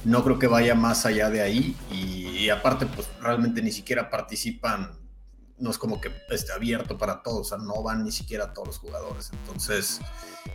[0.06, 4.92] no creo que vaya más allá de ahí y, aparte pues realmente ni siquiera participan,
[5.58, 8.68] no es como que esté abierto para todos, o sea, no van ni siquiera todos
[8.68, 10.02] los jugadores, entonces...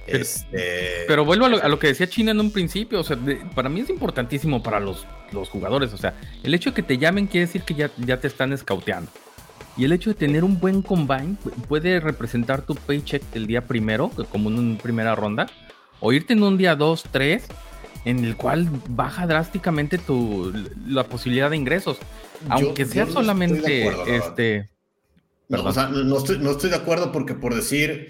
[0.04, 3.18] Pero, este, pero vuelvo a lo, que decía China en un principio, o sea,
[3.54, 6.98] para mí es importantísimo para los, los jugadores, o sea, el hecho de que te
[6.98, 9.10] llamen quiere decir que ya, ya te están escauteando.
[9.78, 11.36] Y el hecho de tener un buen combine
[11.68, 15.46] puede representar tu paycheck el día primero, como en una primera ronda,
[16.00, 17.46] o irte en un día dos, tres,
[18.08, 20.50] en el cual baja drásticamente tu,
[20.86, 21.98] la posibilidad de ingresos.
[22.48, 24.70] Aunque sea solamente este.
[25.50, 28.08] No, o sea, no, estoy, no estoy de acuerdo porque por decir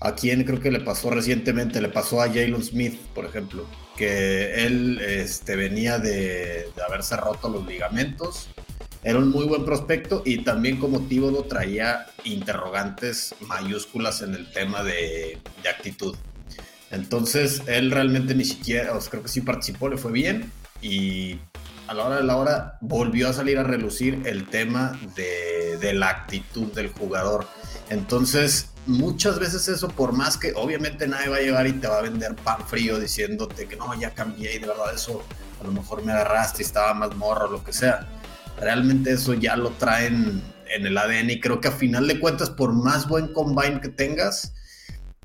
[0.00, 4.64] a quién creo que le pasó recientemente, le pasó a Jalen Smith, por ejemplo, que
[4.64, 8.48] él este, venía de, de, haberse roto los ligamentos,
[9.02, 14.84] era un muy buen prospecto y también como Tíbodo traía interrogantes mayúsculas en el tema
[14.84, 16.14] de, de actitud.
[16.92, 21.38] Entonces, él realmente ni siquiera, sea, creo que sí participó, le fue bien y
[21.88, 25.94] a la hora de la hora volvió a salir a relucir el tema de, de
[25.94, 27.46] la actitud del jugador.
[27.88, 31.98] Entonces, muchas veces eso, por más que obviamente nadie va a llevar y te va
[31.98, 35.24] a vender pan frío diciéndote que no, ya cambié y de verdad eso
[35.60, 38.06] a lo mejor me agarraste y estaba más morro, lo que sea.
[38.58, 40.42] Realmente eso ya lo traen
[40.74, 43.88] en el ADN y creo que a final de cuentas, por más buen combine que
[43.88, 44.52] tengas,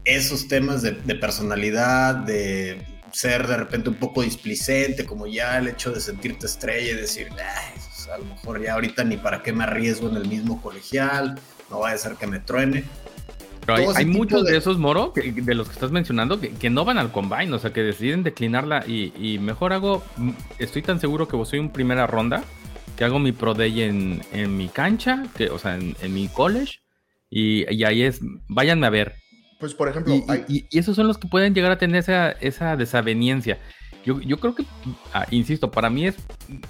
[0.08, 5.91] esos temas de, personalidad, de ser de repente un poco displicente, como ya el hecho
[5.91, 9.65] de sentirte estrella y decir, pues, a lo mejor ya ahorita ni para qué me
[9.65, 11.38] arriesgo en el mismo colegial,
[11.70, 12.86] no vaya a ser que me truene.
[13.65, 14.56] Pero hay, muchos de...
[14.56, 17.82] esos, Moro, de los que estás mencionando, que, no van al combine, o sea, que
[17.82, 20.04] deciden declinarla y, mejor hago,
[20.58, 22.46] estoy tan seguro que soy un primera ronda
[22.96, 26.30] que hago mi Pro Day en, en mi cancha, que, o sea, en, en mi
[26.30, 26.80] college,
[27.30, 29.15] y, y, ahí es, váyanme a ver.
[29.60, 30.46] Pues, por ejemplo, y, hay...
[30.48, 33.58] y, y, esos son los que pueden llegar a tener esa, esa desaveniencia.
[34.06, 34.65] Yo, yo creo que,
[35.13, 36.15] ah, insisto, para mí es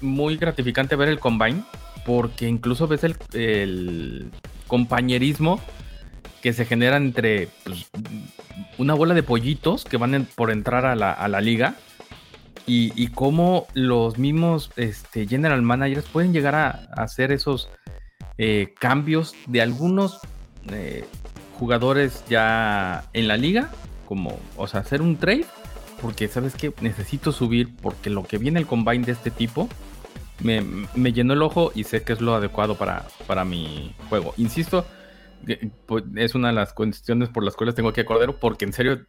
[0.02, 1.64] muy gratificante ver el combine,
[2.06, 4.32] porque incluso ves el, el
[4.68, 5.60] compañerismo
[6.42, 7.88] que se genera entre pues,
[8.78, 11.76] una bola de pollitos que van en, por entrar a la, a la liga
[12.66, 17.70] y, y, cómo los mismos este, general managers pueden llegar a, a hacer esos
[18.38, 20.20] eh, cambios de algunos
[20.72, 21.06] eh,
[21.58, 23.70] jugadores ya en la liga,
[24.08, 25.46] como, o sea, hacer un trade,
[26.02, 29.68] porque sabes que necesito subir, porque lo que viene el combine de este tipo
[30.44, 30.62] me,
[30.96, 34.34] me llenó el ojo y sé que es lo adecuado para, para mi juego.
[34.38, 34.86] Insisto,
[35.86, 39.06] pues, es una de las cuestiones por las cuales tengo que acordar, porque en serio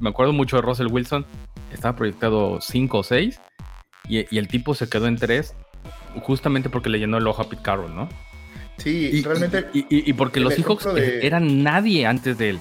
[0.00, 1.26] me acuerdo mucho de Russell Wilson,
[1.72, 3.40] estaba proyectado 5 o 6
[4.08, 5.54] y, y, el tipo se quedó en 3
[6.22, 8.08] justamente porque le llenó el ojo a Pete Carroll, ¿no?
[8.78, 9.66] Sí, y, realmente.
[9.74, 11.26] Y, y, y porque los Seahawks de...
[11.26, 12.58] eran nadie antes de él.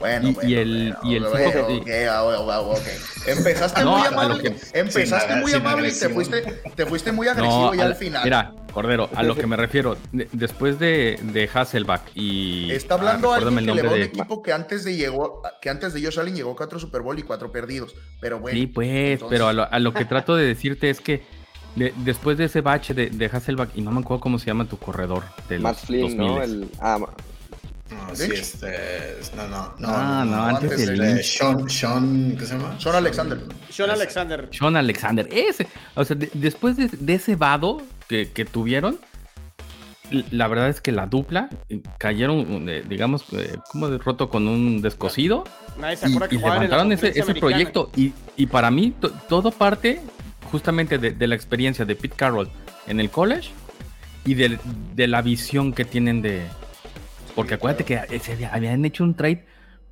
[0.00, 2.92] Bueno, y, bueno, y el, bueno, y el bueno, Seahawks- okay, ah, bueno, bueno, okay.
[3.26, 6.42] Empezaste No, muy amable, que- empezaste sin muy sin amable y te fuiste,
[6.76, 8.22] te fuiste muy agresivo No, y al final.
[8.22, 12.70] Mira, Cordero, a lo que me refiero, de- después de, de Hasselback y.
[12.70, 14.84] Está hablando ah, alguien que el le va a un nombre de- equipo que antes
[14.84, 17.96] de llegó, que antes de Josh Allen llegó cuatro Super Bowl y cuatro perdidos.
[18.20, 18.56] Pero bueno.
[18.56, 21.22] Sí, pues, entonces- pero a lo, a lo que trato de decirte es que
[21.76, 24.64] de- después de ese bache de, de Hasselback, y no me acuerdo cómo se llama
[24.64, 26.38] tu corredor de Matt los Flynn, ¿no?
[26.38, 26.42] 2000s.
[26.44, 26.98] El, ah,
[27.90, 28.38] No, sí, Lynch.
[28.38, 29.20] este.
[29.20, 29.88] es- No, no, no.
[29.88, 31.22] Ah, no, antes antes de- Lynch.
[31.24, 32.78] Sean, Sean, ¿qué se llama?
[32.78, 33.38] Sean Alexander.
[33.70, 33.90] Sean.
[33.90, 34.48] Alexander.
[34.52, 35.66] Sean Alexander, ese.
[35.94, 38.98] O sea, de- después de, de ese vado que, que tuvieron,
[40.30, 44.48] la verdad es que la dupla eh, cayeron, eh, digamos, eh, como de roto con
[44.48, 45.44] un descosido.
[45.78, 47.90] Nadie se y, acuerda que y en la levantaron ese, ese proyecto.
[47.94, 50.00] Y, y para mí, to- todo parte
[50.50, 52.48] justamente de, de la experiencia de Pete Carroll
[52.86, 53.50] en el college
[54.24, 54.58] y de,
[54.94, 56.42] de la visión que tienen de.
[57.34, 59.44] Porque acuérdate que se habían hecho un trade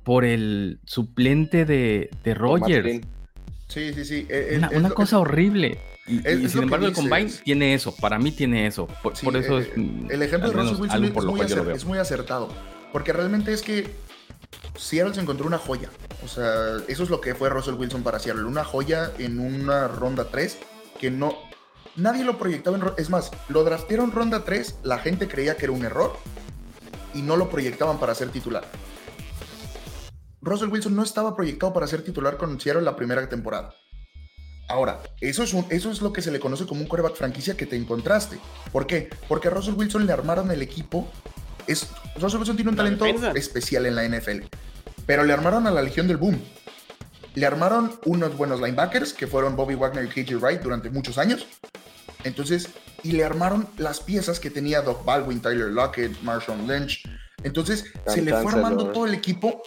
[0.03, 3.01] por el suplente de, de Rogers.
[3.67, 4.27] Sí, sí, sí.
[4.55, 5.79] Una, es una cosa horrible.
[6.07, 6.93] Y, es- y es sin embargo, el.
[6.93, 7.95] Combine tiene eso.
[7.95, 8.87] Para mí tiene eso.
[9.03, 10.11] Por, Sí, por eso eh, es.
[10.11, 10.81] El ejemplo de Russell
[11.29, 12.49] Wilson es muy acertado.
[12.93, 13.87] Porque realmente es que
[14.75, 15.89] Seattle se encontró una joya.
[16.23, 18.43] O sea, eso es lo que fue Russell Wilson para Seattle.
[18.43, 20.57] Una joya en una ronda 3
[20.99, 21.35] que no.
[21.95, 22.83] Nadie lo proyectaba en.
[22.97, 26.15] Es más, lo draftearon ronda 3, la gente creía que era un error
[27.13, 28.65] y no lo proyectaban para ser titular.
[30.41, 33.73] Russell Wilson no estaba proyectado para ser titular con Seattle la primera temporada.
[34.69, 37.65] Ahora, eso es, eso es lo que se le conoce como un coreback franquicia que
[37.65, 38.37] te encontraste.
[38.71, 39.09] ¿Por qué?
[39.27, 41.09] Porque a Russell Wilson le armaron el equipo.
[41.67, 41.87] Es,
[42.19, 43.31] Russell Wilson tiene un La talento defensa.
[43.31, 44.43] especial en la NFL.
[45.05, 46.41] Pero le armaron a la Legión del Boom.
[47.35, 51.45] Le armaron unos buenos linebackers que fueron Bobby Wagner y KJ Wright durante muchos años.
[52.23, 52.69] Entonces,
[53.03, 57.03] y le armaron las piezas que tenía Doc Baldwin, Tyler Lockett, Marshawn Lynch.
[57.43, 59.61] Entonces, se le fue armando todo el equipo.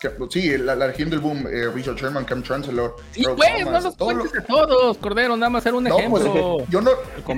[0.00, 2.96] Que- sí, la, la Legión del Boom, eh, Richard Sherman, Cam Chancellor.
[3.12, 5.90] Sí, pues, no los todo lo- cuentes a todos, Cordero, nada más era un no,
[6.08, 6.58] pues, ejemplo.
[6.70, 6.90] yo no,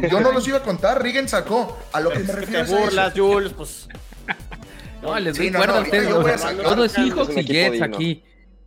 [0.08, 1.76] yo no los iba a contar, Rigen sacó.
[1.92, 3.88] A lo que me refiero te burlas, Jules, pues.
[5.02, 6.64] No, les Sí, no, recuerdo no, a ustedes, ahorita yo o voy a sea, sacar-
[6.64, 7.86] todo es es un Seahawks y Jets digno.
[7.86, 8.24] aquí.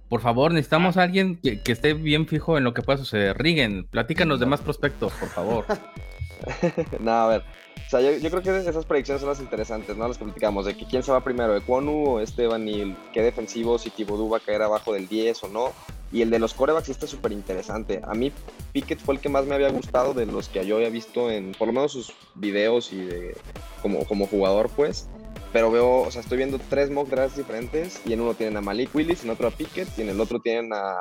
[0.10, 3.38] Por favor, necesitamos a alguien que, que esté bien fijo en lo que pueda suceder.
[3.38, 5.66] Rigen, platícanos de más prospectos, por favor.
[7.00, 7.44] No, a ver.
[7.86, 10.08] O sea, yo, yo creo que esas predicciones son las interesantes, ¿no?
[10.08, 13.78] Las que platicamos, de que quién se va primero, de o Esteban y qué defensivo,
[13.78, 15.72] si Thibodeau va a caer abajo del 10 o no.
[16.12, 18.02] Y el de los corebacks está súper interesante.
[18.04, 18.32] A mí
[18.72, 21.52] Pickett fue el que más me había gustado de los que yo había visto en,
[21.52, 23.38] por lo menos sus videos y de
[23.82, 25.08] como, como jugador, pues.
[25.54, 28.62] Pero veo, o sea, estoy viendo tres mock drafts diferentes y en uno tienen a
[28.62, 30.96] Malik Willis, en otro a Pickett y en el otro tienen a,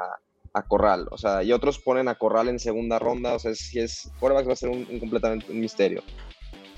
[0.53, 1.07] a Corral.
[1.11, 3.35] O sea, y otros ponen a Corral en segunda ronda.
[3.35, 6.03] O sea, si es corebacks va a ser un, un completamente un misterio.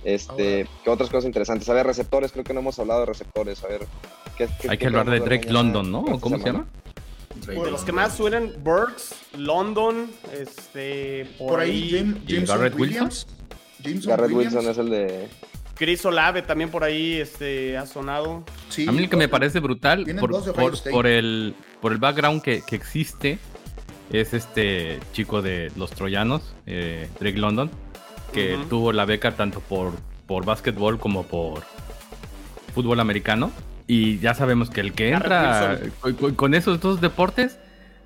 [0.06, 1.68] Este, ¿qué otras cosas interesantes?
[1.68, 3.64] A ver, receptores, creo que no hemos hablado de receptores.
[3.64, 3.80] A ver,
[4.38, 6.02] ¿qué, qué- Hay qué que hablar de Drake London, ¿no?
[6.02, 6.66] para ¿O esta ¿Cómo se llama?
[7.44, 12.56] Drake De los que más suenan, Burks, London, este, por, Por ahí, James, ¿Y Jameson
[12.56, 13.26] Garrett Williams.
[13.80, 14.54] Jameson Garrett Williams.
[14.54, 15.28] Wilson es el de.
[15.74, 18.44] Chris Olave también por ahí este, ha sonado.
[18.70, 20.06] Sí, A mí el que me parece brutal
[20.90, 23.38] por el, por el background que, que existe
[24.10, 27.70] es este chico de los troyanos, eh, Drake London,
[28.36, 29.92] que tuvo la beca tanto por,
[30.26, 31.62] por básquetbol como por
[32.74, 33.50] fútbol americano.
[33.86, 35.80] Y ya sabemos que el que entra
[36.36, 37.58] con, esos dos deportes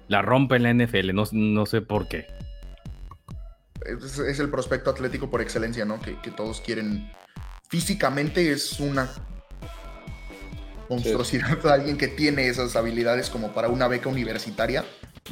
[0.08, 2.26] la rompe en la NFL, no, no sé por qué.
[3.84, 6.00] es, es el prospecto atlético por excelencia, ¿no?
[6.00, 7.10] Que, que todos quieren.
[7.68, 9.08] Físicamente es una
[10.88, 14.84] monstruosidad alguien que tiene esas habilidades como para una beca universitaria.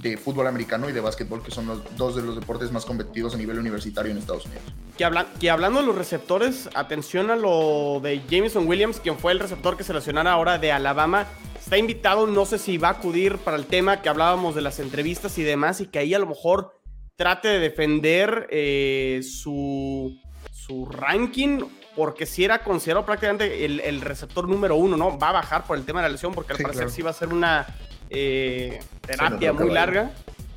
[0.03, 3.35] De fútbol americano y de básquetbol, que son los dos de los deportes más competitivos
[3.35, 4.65] a nivel universitario en Estados Unidos.
[4.97, 5.09] Que,
[5.41, 9.77] que hablando de los receptores, atención a lo de Jameson Williams, quien fue el receptor
[9.77, 11.27] que seleccionara ahora de Alabama.
[11.59, 14.79] Está invitado, no sé si va a acudir para el tema que hablábamos de las
[14.79, 16.81] entrevistas y demás, y que ahí a lo mejor
[17.17, 20.17] trate de defender eh, su,
[20.53, 21.63] su ranking
[21.99, 25.19] porque si era considerado prácticamente el, receptor número uno, ¿no?
[25.19, 27.13] Va a bajar por el tema de la lesión, porque al parecer sí va a
[27.13, 27.67] ser una
[28.11, 30.11] eh, terapia muy larga.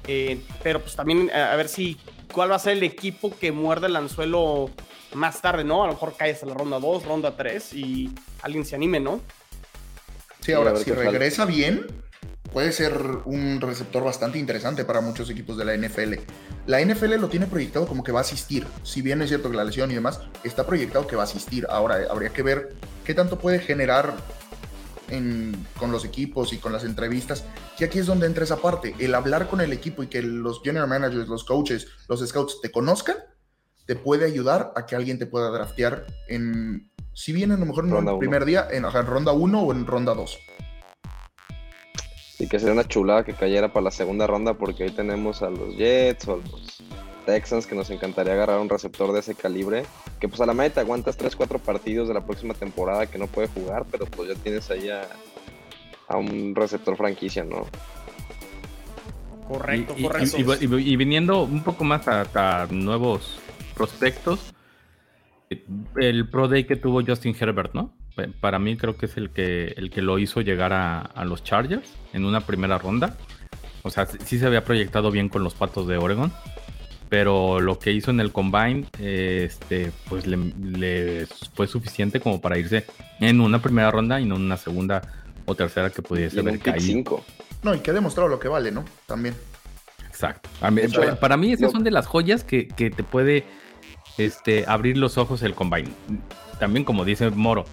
[0.07, 1.97] Eh, pero pues también a ver si
[2.31, 4.71] cuál va a ser el equipo que muerde el anzuelo
[5.13, 5.83] más tarde, ¿no?
[5.83, 8.11] A lo mejor cae hasta la ronda 2, ronda 3 y
[8.41, 9.21] alguien se anime, ¿no?
[10.39, 11.85] Sí, ahora, si regresa bien,
[12.51, 12.93] puede ser
[13.25, 16.15] un receptor bastante interesante para muchos equipos de la NFL.
[16.65, 18.65] La NFL lo tiene proyectado como que va a asistir.
[18.83, 21.67] Si bien es cierto que la lesión y demás, está proyectado que va a asistir.
[21.69, 22.73] Ahora habría que ver
[23.05, 24.15] qué tanto puede generar
[25.77, 27.43] con los equipos y con las entrevistas.
[27.79, 28.95] Y aquí es donde entra esa parte.
[28.99, 32.71] El hablar con el equipo y que los general managers, los coaches, los scouts te
[32.71, 33.17] conozcan,
[33.85, 37.85] te puede ayudar a que alguien te pueda draftear en, si bien a lo mejor
[37.87, 40.39] en el primer día, en, en ronda 1 o en ronda 2.
[42.39, 45.49] Y que sería una chulada que cayera para la segunda ronda porque ahí tenemos a
[45.49, 46.81] los Jets o a los
[47.25, 49.83] Texans que nos encantaría agarrar un receptor de ese calibre.
[50.19, 53.47] Que pues a la te aguantas 3-4 partidos de la próxima temporada que no puede
[53.47, 55.07] jugar, pero pues ya tienes ahí a,
[56.15, 57.65] un receptor franquicia, ¿no?
[59.47, 60.37] Correcto, correcto.
[60.59, 63.39] Y, viniendo un poco más a, nuevos
[63.75, 64.53] prospectos,
[65.49, 67.93] el Pro Day que tuvo Justin Herbert, ¿no?
[68.39, 71.93] Para mí creo que es el que, el que lo hizo llegar a, los Chargers
[72.13, 73.17] en una primera ronda.
[73.83, 76.31] O sea, sí se había proyectado bien con los Patos de Oregon.
[77.11, 82.85] Pero lo que hizo en el Combine, este, pues le, fue suficiente como para irse
[83.19, 85.01] en una primera ronda y no en una segunda
[85.43, 87.21] o tercera que pudiese haber caído.
[87.63, 88.85] No, y que ha demostrado lo que vale, ¿no?
[89.07, 89.35] También.
[90.07, 90.49] Exacto.
[91.19, 93.43] para, mí esas son de las joyas que, que te puede
[94.17, 95.89] este, abrir los ojos el Combine.
[96.59, 97.65] También como dice Moro,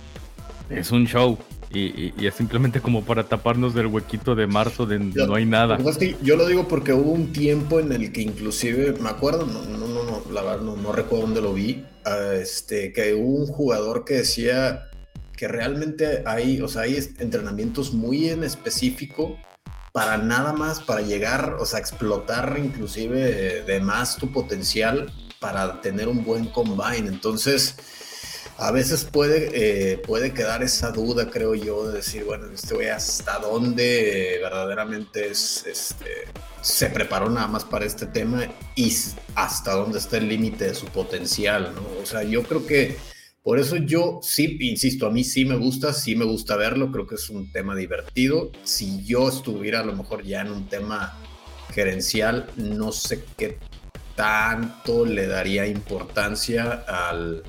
[0.69, 1.39] es un show.
[1.73, 5.79] Y, es simplemente como para taparnos del huequito de marzo de no hay nada.
[6.23, 9.87] yo lo digo porque hubo un tiempo en el que inclusive, me acuerdo, no, no,
[9.87, 14.15] no, la verdad no, recuerdo dónde lo vi, ah, este, que hubo un jugador que
[14.15, 14.89] decía
[15.37, 19.39] que realmente hay, o sea, hay entrenamientos muy en específico
[19.93, 26.09] para nada más, para llegar, o sea, explotar inclusive de más tu potencial para tener
[26.09, 27.09] un buen combine.
[27.09, 27.77] Entonces,
[28.59, 29.51] a veces puede,
[29.93, 35.29] eh, puede quedar esa duda, creo yo, de decir, bueno, este güey hasta dónde verdaderamente
[35.29, 36.07] es, este,
[36.61, 38.93] se preparó nada más para este tema y
[39.37, 42.03] hasta dónde está el límite de su potencial, ¿no?
[42.03, 42.97] O sea, yo creo que
[43.45, 47.07] por eso yo sí, insisto, a mí sí me gusta, sí me gusta verlo, creo
[47.07, 48.51] que es un tema divertido.
[48.65, 51.17] Si yo estuviera a lo mejor ya en un tema
[51.73, 53.59] gerencial, no sé qué
[54.17, 57.45] tanto le daría importancia al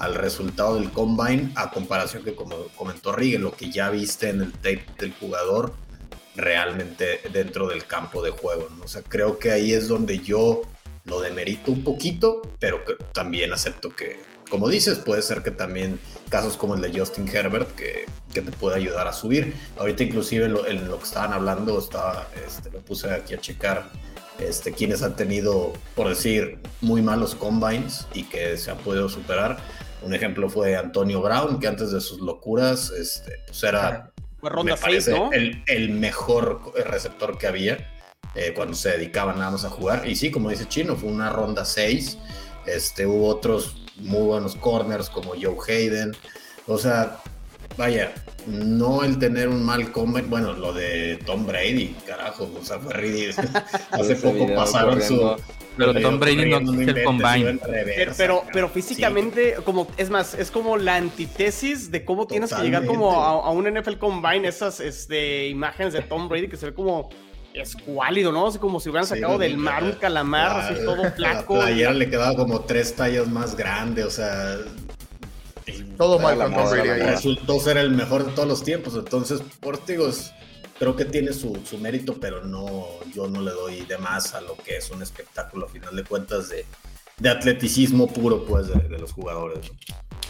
[0.00, 4.40] al resultado del combine a comparación que como comentó Rigue, lo que ya viste en
[4.40, 5.74] el tape del jugador
[6.34, 8.68] realmente dentro del campo de juego.
[8.76, 8.84] ¿no?
[8.84, 10.62] O sea, creo que ahí es donde yo
[11.04, 16.00] lo demerito un poquito, pero que también acepto que, como dices, puede ser que también
[16.30, 19.54] casos como el de Justin Herbert que, que te pueda ayudar a subir.
[19.78, 23.40] Ahorita inclusive en lo, en lo que estaban hablando, estaba, este, me puse aquí a
[23.40, 23.90] checar
[24.38, 29.58] este, quienes han tenido, por decir, muy malos combines y que se han podido superar.
[30.02, 34.76] Un ejemplo fue Antonio Brown, que antes de sus locuras, este, pues era ronda
[35.08, 35.30] ¿no?
[35.32, 38.00] el, mejor receptor que había
[38.34, 40.08] eh, cuando se dedicaba nada más a jugar.
[40.08, 42.18] Y sí, como dice Chino, fue una ronda 6.
[42.66, 46.16] Este, hubo otros muy buenos corners como Joe Hayden.
[46.66, 47.18] O sea,
[47.76, 48.12] vaya,
[48.46, 52.94] no el tener un mal combine, bueno, lo de Tom Brady, carajo, o sea, fue
[52.94, 53.48] ridículo.
[53.90, 55.36] Hace poco pasaron su,
[55.86, 57.58] pero Tom Brady no es el combine.
[58.16, 62.86] Pero, pero, físicamente, como, es más, es como la antítesis de cómo tienes que llegar
[62.86, 67.10] como a, un NFL combine, esas este, imágenes de Tom Brady que se ve como
[67.54, 68.46] escuálido, ¿no?
[68.46, 71.56] Así como si hubieran sacado del mar un calamar, así todo flaco.
[71.56, 74.56] La playera le quedaba como tres tallas más grande, o sea.
[75.96, 77.02] Todo mal con Tom Brady.
[77.02, 80.10] Resultó ser el mejor de todos los tiempos, entonces, por digo,
[80.80, 84.56] creo que tiene su, mérito, pero no, yo no le doy de más a lo
[84.56, 86.64] que es un espectáculo, a final de cuentas, de,
[87.28, 89.70] atleticismo puro, pues, de, los jugadores.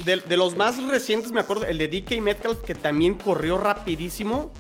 [0.05, 4.51] De, los más recientes, me acuerdo, el de DK Metcalf, que también corrió rapidísimo,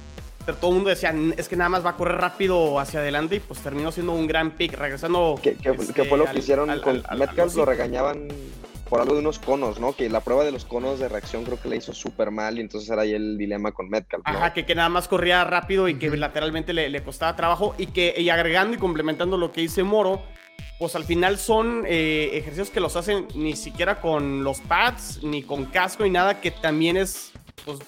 [0.47, 3.35] pero todo el mundo decía, es que nada más va a correr rápido hacia adelante,
[3.35, 5.41] y pues terminó siendo un gran pick, regresando...
[5.43, 7.57] ¿Qué, fue lo que este, hicieron con Metcalf?
[7.57, 8.29] lo regañaban
[8.91, 9.93] por algo de unos conos, ¿no?
[9.93, 12.61] Que la prueba de los conos de reacción creo que le hizo súper mal y
[12.61, 14.27] entonces era ahí el dilema con Metcalf.
[14.27, 14.37] ¿no?
[14.37, 17.87] Ajá, que, que nada más corría rápido y que lateralmente le, le, costaba trabajo y
[17.87, 20.21] que y agregando y complementando lo que dice Moro,
[20.81, 25.45] pues al final son eh, ejercicios que los hacen ni siquiera con los pads, ni
[25.45, 27.31] con casco, ni nada, que también es,
[27.65, 27.79] pues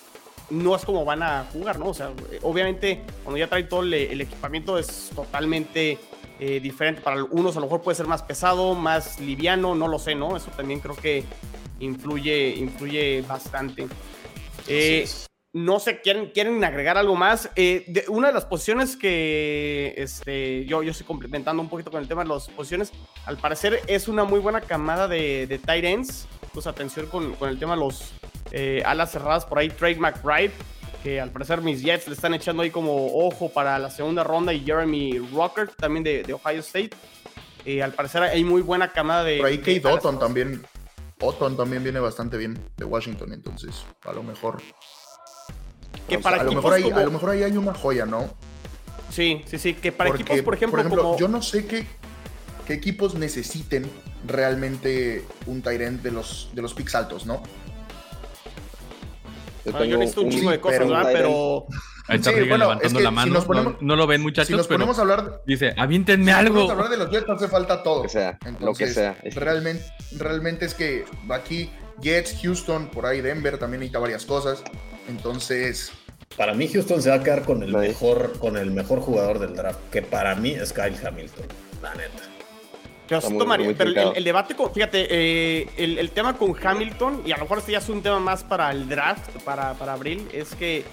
[0.50, 1.86] no es como van a jugar, ¿no?
[1.86, 5.98] O sea, obviamente cuando ya trae todo el, el equipamiento es totalmente
[6.44, 7.00] eh, diferente.
[7.00, 10.36] Para unos a lo mejor puede ser más pesado, más liviano, no lo sé, ¿no?
[10.36, 11.22] Eso también creo que
[11.78, 13.86] influye, influye bastante.
[14.66, 15.08] Eh,
[15.52, 17.48] no sé, ¿quieren, ¿quieren agregar algo más?
[17.54, 22.02] Eh, de, una de las posiciones que este, yo, yo estoy complementando un poquito con
[22.02, 22.90] el tema de las posiciones,
[23.24, 26.26] al parecer es una muy buena camada de, de tight ends.
[26.52, 28.14] Pues atención con, con el tema de los
[28.50, 30.52] eh, alas cerradas por ahí, Trade McBride,
[31.02, 34.52] que al parecer mis Jets le están echando ahí como ojo para la segunda ronda,
[34.52, 36.90] y Jeremy Rocker, también de, de Ohio State.
[37.64, 39.38] Eh, al parecer hay muy buena camada de...
[39.38, 40.62] Por ahí Kate Otton también,
[41.20, 44.62] Otton también viene bastante bien de Washington, entonces a lo mejor...
[46.08, 46.96] Que para a, lo mejor ahí, como...
[46.96, 48.34] a lo mejor ahí hay una joya, ¿no?
[49.10, 51.18] Sí, sí, sí, que para Porque, equipos, por ejemplo, por ejemplo como...
[51.18, 51.86] yo no sé qué,
[52.66, 53.88] qué equipos necesiten
[54.26, 57.42] realmente un Tyrant de los, de los picks altos, ¿no?
[59.64, 61.10] Yo, ah, yo necesito un chingo de cosas, ¿verdad?
[61.12, 61.66] Pero.
[62.08, 63.40] Ahí está sí, bueno, levantando es que la mano.
[63.40, 64.48] Si ponemos, no, no, lo ven, muchachos.
[64.48, 65.42] Si nos ponemos a hablar.
[65.46, 66.64] Dice, aviéntenme si algo.
[66.64, 67.98] Si hablar de los Jets, hace falta todo.
[67.98, 68.38] Lo que sea.
[68.44, 69.16] Entonces, lo que sea.
[69.40, 69.84] Realmente,
[70.18, 74.64] realmente es que aquí, Jets, Houston, por ahí Denver también necesita varias cosas.
[75.08, 75.92] Entonces.
[76.36, 79.54] Para mí, Houston se va a quedar con el, mejor, con el mejor jugador del
[79.54, 81.46] draft, que para mí es Kyle Hamilton,
[81.82, 82.31] la neta.
[83.08, 86.54] Pero, sí tomaría, muy pero el, el, debate, con, fíjate, eh, el, el, tema con
[86.56, 89.74] Hamilton, y a lo mejor este ya es un tema más para el draft, para,
[89.74, 90.84] para abril, es que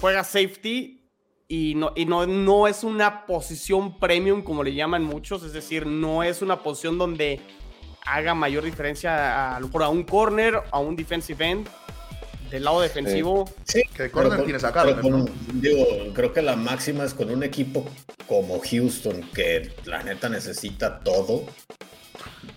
[0.00, 1.00] juega safety
[1.48, 5.86] y, no, y no, no es una posición premium como le llaman muchos, es decir,
[5.86, 7.40] no es una posición donde
[8.04, 9.12] haga mayor diferencia
[9.52, 11.68] a, a lo mejor a un corner, a un defensive end
[12.50, 13.48] del lado defensivo.
[13.64, 15.24] Sí, que de corner tienes a Carter, con, ¿no?
[15.54, 17.86] Digo, creo que la máxima es con un equipo
[18.26, 21.44] como Houston, que la neta necesita todo.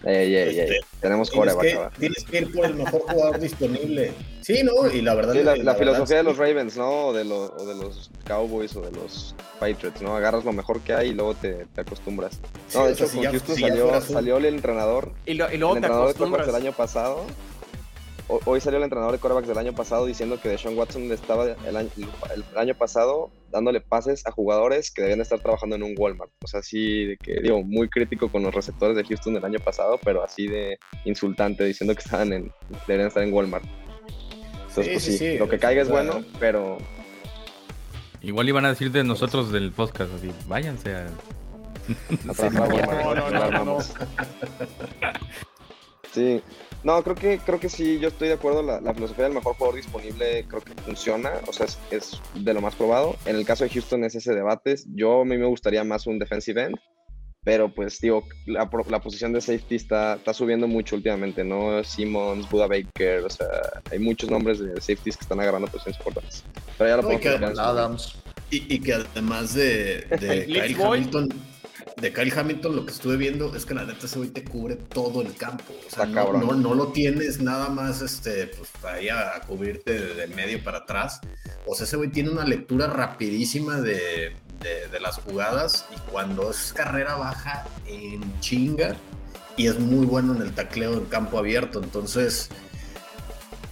[0.04, 0.80] Ey, ey, ey.
[1.00, 4.12] Tenemos tienes que, tienes que ir por el mejor jugador disponible.
[4.42, 4.92] Sí, ¿no?
[4.92, 5.34] Y la verdad.
[5.34, 7.08] Sí, la, la, la, filosofía verdad, de los Ravens, ¿no?
[7.08, 10.16] O de, los, o de los Cowboys o de los Patriots, ¿no?
[10.18, 12.40] Agarras lo mejor que hay y luego te, te acostumbras.
[12.74, 15.14] No, sí, de hecho, o sea, con si Houston ya, salió, si salió el entrenador.
[15.26, 16.48] Y, lo, y luego el te entrenador acostumbras.
[16.48, 17.26] del año pasado.
[18.28, 21.76] Hoy salió el entrenador de quarterbacks del año pasado diciendo que Deshaun Watson estaba el
[21.76, 21.90] año,
[22.34, 26.32] el año, pasado dándole pases a jugadores que debían estar trabajando en un Walmart.
[26.42, 29.60] O sea, así de que, digo, muy crítico con los receptores de Houston del año
[29.60, 32.52] pasado, pero así de insultante, diciendo que estaban en,
[32.88, 33.66] deberían estar en Walmart.
[34.68, 36.78] Entonces, sí, pues sí, sí, lo que caiga es bueno, pero...
[38.22, 41.08] Igual iban a decir de nosotros del podcast, así, váyanse a...
[42.24, 43.78] no, no, no, no.
[46.14, 46.42] Sí,
[46.84, 48.62] no, creo que, creo que sí, yo estoy de acuerdo.
[48.62, 52.54] La, la filosofía del mejor jugador disponible creo que funciona, o sea, es, es, de
[52.54, 53.16] lo más probado.
[53.26, 54.76] En el caso de Houston es ese debate.
[54.94, 56.76] Yo a mí me gustaría más un defensive end,
[57.44, 61.84] pero pues digo, la, la posición de safety está, está, subiendo mucho últimamente, ¿no?
[61.84, 63.48] Simmons, Buda Baker, o sea,
[63.92, 66.44] hay muchos nombres de safeties que están agarrando posiciones importantes.
[66.78, 68.16] Pero ya lo no, podemos que, Adams.
[68.50, 71.30] Y, y, que además de, de Kyle Hamilton
[71.98, 74.76] de Kyle Hamilton lo que estuve viendo es que la neta ese güey te cubre
[74.76, 75.74] todo el campo.
[75.88, 79.94] O sea, no, no, no, lo tienes nada más este, pues, ahí a, a cubrirte
[79.94, 81.22] de, de, medio para atrás.
[81.66, 86.52] O sea, ese güey tiene una lectura rapidísima de, de, de, las jugadas y cuando
[86.52, 88.96] es carrera baja en chinga
[89.56, 91.82] y es muy bueno en el tacleo en campo abierto.
[91.82, 92.50] Entonces,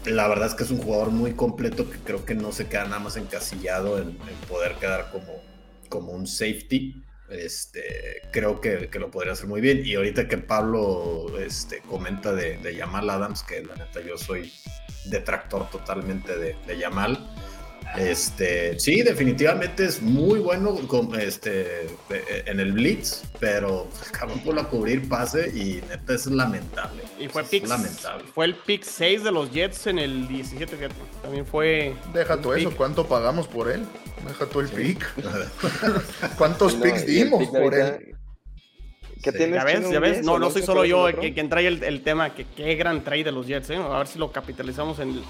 [0.05, 2.86] la verdad es que es un jugador muy completo que creo que no se queda
[2.86, 5.41] nada más encasillado en, en poder quedar como,
[5.89, 9.82] como un safety este, creo que, que, lo podría hacer muy bien.
[9.86, 14.52] Y ahorita que Pablo este, comenta de, de Yamal Adams, que la neta yo soy
[15.06, 17.18] detractor totalmente de, de Yamal.
[17.98, 21.88] Este, sí, definitivamente es muy bueno con, este,
[22.46, 27.04] en el blitz, pero acabó por la cubrir pase y neta es lamentable.
[27.20, 28.24] Y fue, pick, lamentable.
[28.34, 30.96] fue el pick 6 de los Jets en el 17, fíjate.
[31.22, 31.94] También fue.
[32.14, 33.86] Deja tú eso, ¿cuánto pagamos por él?
[34.28, 34.76] Deja tú el sí.
[34.76, 35.14] pick.
[36.38, 38.16] ¿Cuántos no, picks dimos por él?
[39.22, 39.38] ¿Qué sí.
[39.38, 40.24] tienes, ya ves, ya ves.
[40.24, 42.34] No, no soy solo yo que, quien trae el, el, tema.
[42.34, 43.76] Que qué gran trade de los Jets, ¿eh?
[43.76, 45.24] A ver si lo capitalizamos en el,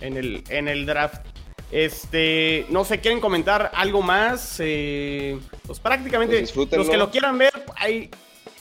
[0.00, 1.22] en el, en el draft.
[1.70, 4.56] Este, no sé, ¿quieren comentar algo más?
[4.58, 8.10] Eh, pues prácticamente, pues los que lo quieran ver, ahí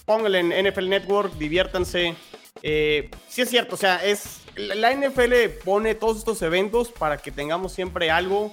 [0.06, 2.16] pónganle en NFL Network, diviértanse.
[2.62, 5.34] Eh, sí es cierto, o sea, es la NFL
[5.64, 8.52] pone todos estos eventos para que tengamos siempre algo,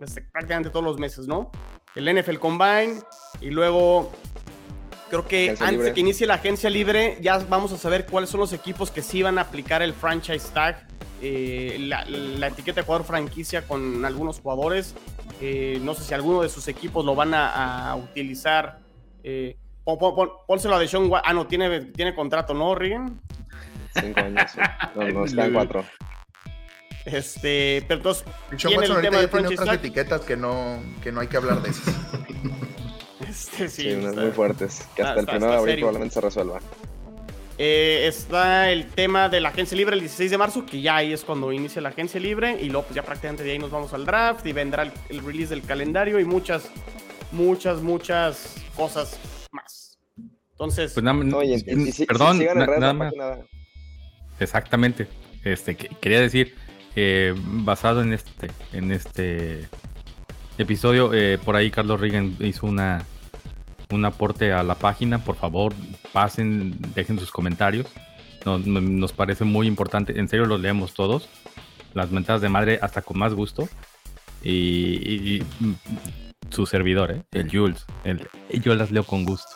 [0.00, 1.50] este, prácticamente todos los meses, ¿no?
[1.94, 3.00] El NFL Combine
[3.40, 4.12] y luego
[5.08, 8.40] Creo que antes de que inicie la agencia libre, ya vamos a saber cuáles son
[8.40, 10.86] los equipos que sí van a aplicar el franchise tag,
[11.22, 14.94] eh, la, etiqueta de jugador franquicia con algunos jugadores.
[15.40, 18.80] Eh, no sé si alguno de sus equipos lo van a, utilizar.
[19.22, 23.20] Eh, pónselo a Deshaun Ah, no, tiene, tiene contrato, ¿no, Rigen?
[23.94, 24.50] Cinco años.
[24.96, 25.84] No, no, están cuatro.
[27.04, 28.24] Este, pero entonces.
[28.56, 31.70] Tiene el tema de tiene otras etiquetas que no, que no hay que hablar de
[31.70, 31.82] eso.
[33.36, 34.88] Este, sí, unas muy fuertes.
[34.94, 36.60] Que hasta el final de abril probablemente se resuelva.
[37.58, 41.12] Eh, está el tema de la agencia libre el 16 de marzo, que ya ahí
[41.12, 42.58] es cuando inicia la agencia libre.
[42.60, 45.50] Y luego, pues ya prácticamente de ahí nos vamos al draft y vendrá el, release
[45.50, 46.70] del calendario y muchas,
[47.32, 49.18] muchas, muchas cosas
[49.52, 49.98] más.
[50.52, 52.42] Entonces, pues perdón,
[52.78, 53.12] nada más.
[54.40, 55.08] Exactamente.
[55.44, 56.54] Este, quería decir,
[56.94, 59.68] eh, basado en este, en este
[60.56, 63.04] episodio, eh, por ahí Carlos Reagan hizo una
[63.90, 65.72] un aporte a la página, por favor,
[66.12, 67.86] pasen, dejen sus comentarios.
[68.44, 71.28] Nos, parece muy importante, en serio los leemos todos.
[71.94, 73.68] Las mentadas de madre hasta con más gusto.
[74.42, 75.42] Y,
[76.50, 77.22] su servidor, ¿eh?
[77.32, 78.28] el Jules, el,
[78.62, 79.50] yo las leo con gusto.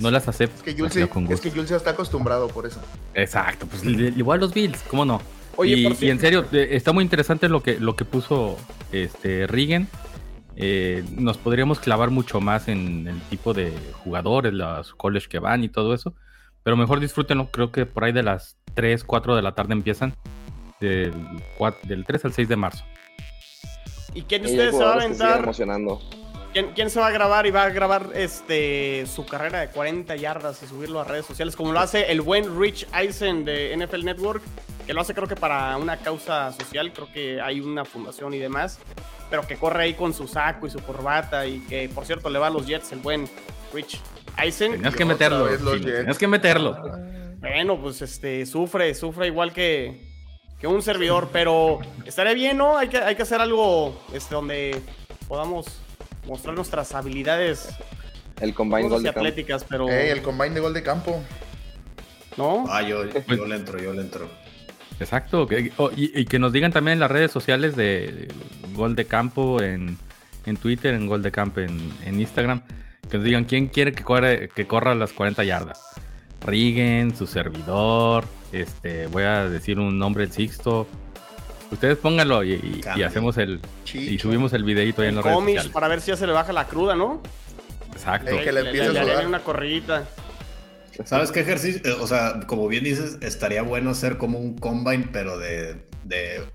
[0.00, 0.56] No las acepto.
[0.56, 2.80] Es que Jules, es que Jules ya está acostumbrado por eso.
[3.14, 5.20] Exacto, pues igual los Bills, ¿cómo no?
[5.56, 8.56] Oye, y, y, en serio, eh, está muy interesante lo que, lo que puso
[8.90, 9.88] este Rigen
[10.62, 13.72] eh, nos podríamos clavar mucho más en el tipo de
[14.04, 16.12] jugadores, los college que van y todo eso.
[16.62, 17.50] Pero mejor disfrútenlo.
[17.50, 20.14] Creo que por ahí de las 3, 4 de la tarde empiezan.
[20.78, 21.14] Del,
[21.84, 22.84] del 3 al 6 de marzo.
[24.12, 25.50] ¿Y quién de ustedes se va a aventar?
[26.74, 30.62] ¿Quién, se va a grabar y va a grabar este su carrera de 40 yardas
[30.62, 31.56] y subirlo a redes sociales?
[31.56, 34.42] Como lo hace el buen Rich Eisen de NFL Network,
[34.86, 38.38] que lo hace creo que para una causa social, creo que hay una fundación y
[38.38, 38.78] demás
[39.30, 42.38] pero que corre ahí con su saco y su corbata y que, por cierto, le
[42.38, 43.28] va a los Jets el buen
[43.72, 44.00] Rich
[44.36, 44.72] Eisen.
[44.72, 45.46] Tenías que meterlo,
[45.80, 46.76] tenías que meterlo.
[47.38, 50.10] Bueno, pues este, sufre, sufre igual que,
[50.58, 52.76] que un servidor, pero estaría bien, ¿no?
[52.76, 54.82] Hay que, hay que hacer algo este, donde
[55.26, 55.66] podamos
[56.26, 57.70] mostrar nuestras habilidades.
[58.40, 59.88] El combine gol de atléticas, pero...
[59.88, 61.22] el combine de gol de campo.
[62.36, 62.64] ¿No?
[62.68, 64.28] Ah, yo, yo le entro, yo le entro.
[65.00, 65.48] Exacto,
[65.96, 68.28] y, que nos digan también en las redes sociales de
[68.74, 69.96] Gol de Campo, en,
[70.60, 72.62] Twitter, en Gol de Campo, en, Instagram,
[73.10, 75.80] que nos digan quién quiere que, corra, que corra las 40 yardas.
[76.44, 80.86] Rigen, su servidor, este, voy a decir un nombre, el Sixto.
[81.70, 83.60] Ustedes pónganlo y, hacemos el
[83.94, 85.68] y subimos el videito ahí en las redes sociales.
[85.68, 87.22] para ver si ya se le baja la cruda, ¿no?
[87.92, 88.36] Exacto.
[88.42, 90.04] que le, le, una corridita.
[91.04, 91.80] ¿Sabes qué ejercicio?
[91.84, 95.82] Eh, o sea, como bien dices, estaría bueno hacer como un combine, pero de,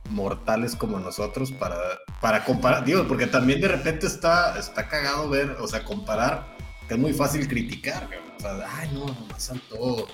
[0.09, 1.77] mortales como nosotros para,
[2.21, 2.83] para comparar.
[2.83, 6.55] Digo, porque también de repente está, está cagado ver, o sea, comparar,
[6.87, 8.09] que es muy fácil criticar.
[8.37, 10.07] O sea, ay, no, nomás saltó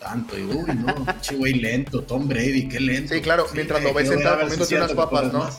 [0.00, 0.38] tanto.
[0.38, 3.14] Y uy, no, pinche güey lento, Tom Brady, qué lento.
[3.14, 5.50] Sí, claro, mientras lo ves sentado comiéndote unas papas, ¿no?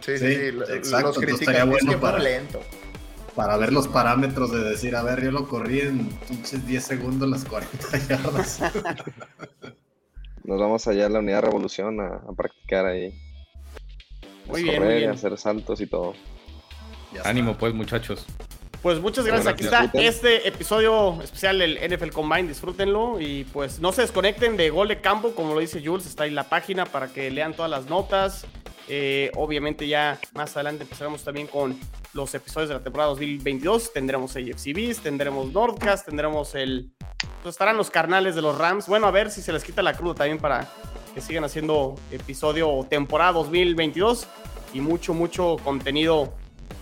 [0.00, 2.18] Sí, sí, sí, exacto, los critican, es que para...
[2.18, 2.60] lento
[3.34, 6.10] para ver los parámetros de decir, a ver, yo lo corrí en
[6.66, 8.60] 10 segundos las 40 yardas.
[10.44, 13.14] Nos vamos allá a la unidad Revolución a, practicar ahí.
[14.46, 16.14] Muy bien, correr, hacer saltos y todo.
[17.24, 18.26] Ánimo pues muchachos.
[18.82, 19.46] Pues muchas gracias.
[19.46, 22.48] Aquí está este episodio especial del NFL Combine.
[22.48, 26.04] Disfrútenlo y pues no se desconecten de Gol de Campo, como lo dice Jules.
[26.06, 28.44] Está ahí la página para que lean todas las notas.
[28.88, 31.78] Eh, obviamente ya más adelante empezaremos también con
[32.12, 33.92] los episodios de la temporada 2022.
[33.92, 36.92] Tendremos AFCBs, tendremos Nordcast, tendremos el...
[37.42, 38.86] Pues estarán los carnales de los Rams.
[38.86, 40.68] Bueno, a ver si se les quita la cruda también para
[41.14, 44.26] que sigan haciendo episodio o temporada 2022
[44.74, 46.32] y mucho, mucho contenido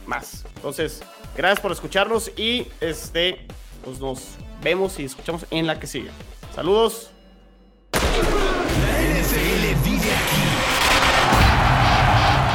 [0.06, 0.44] más.
[0.56, 1.02] Entonces,
[1.36, 3.46] gracias por escucharnos y este,
[3.84, 6.10] pues nos vemos y escuchamos en la que sigue.
[6.54, 7.10] Saludos.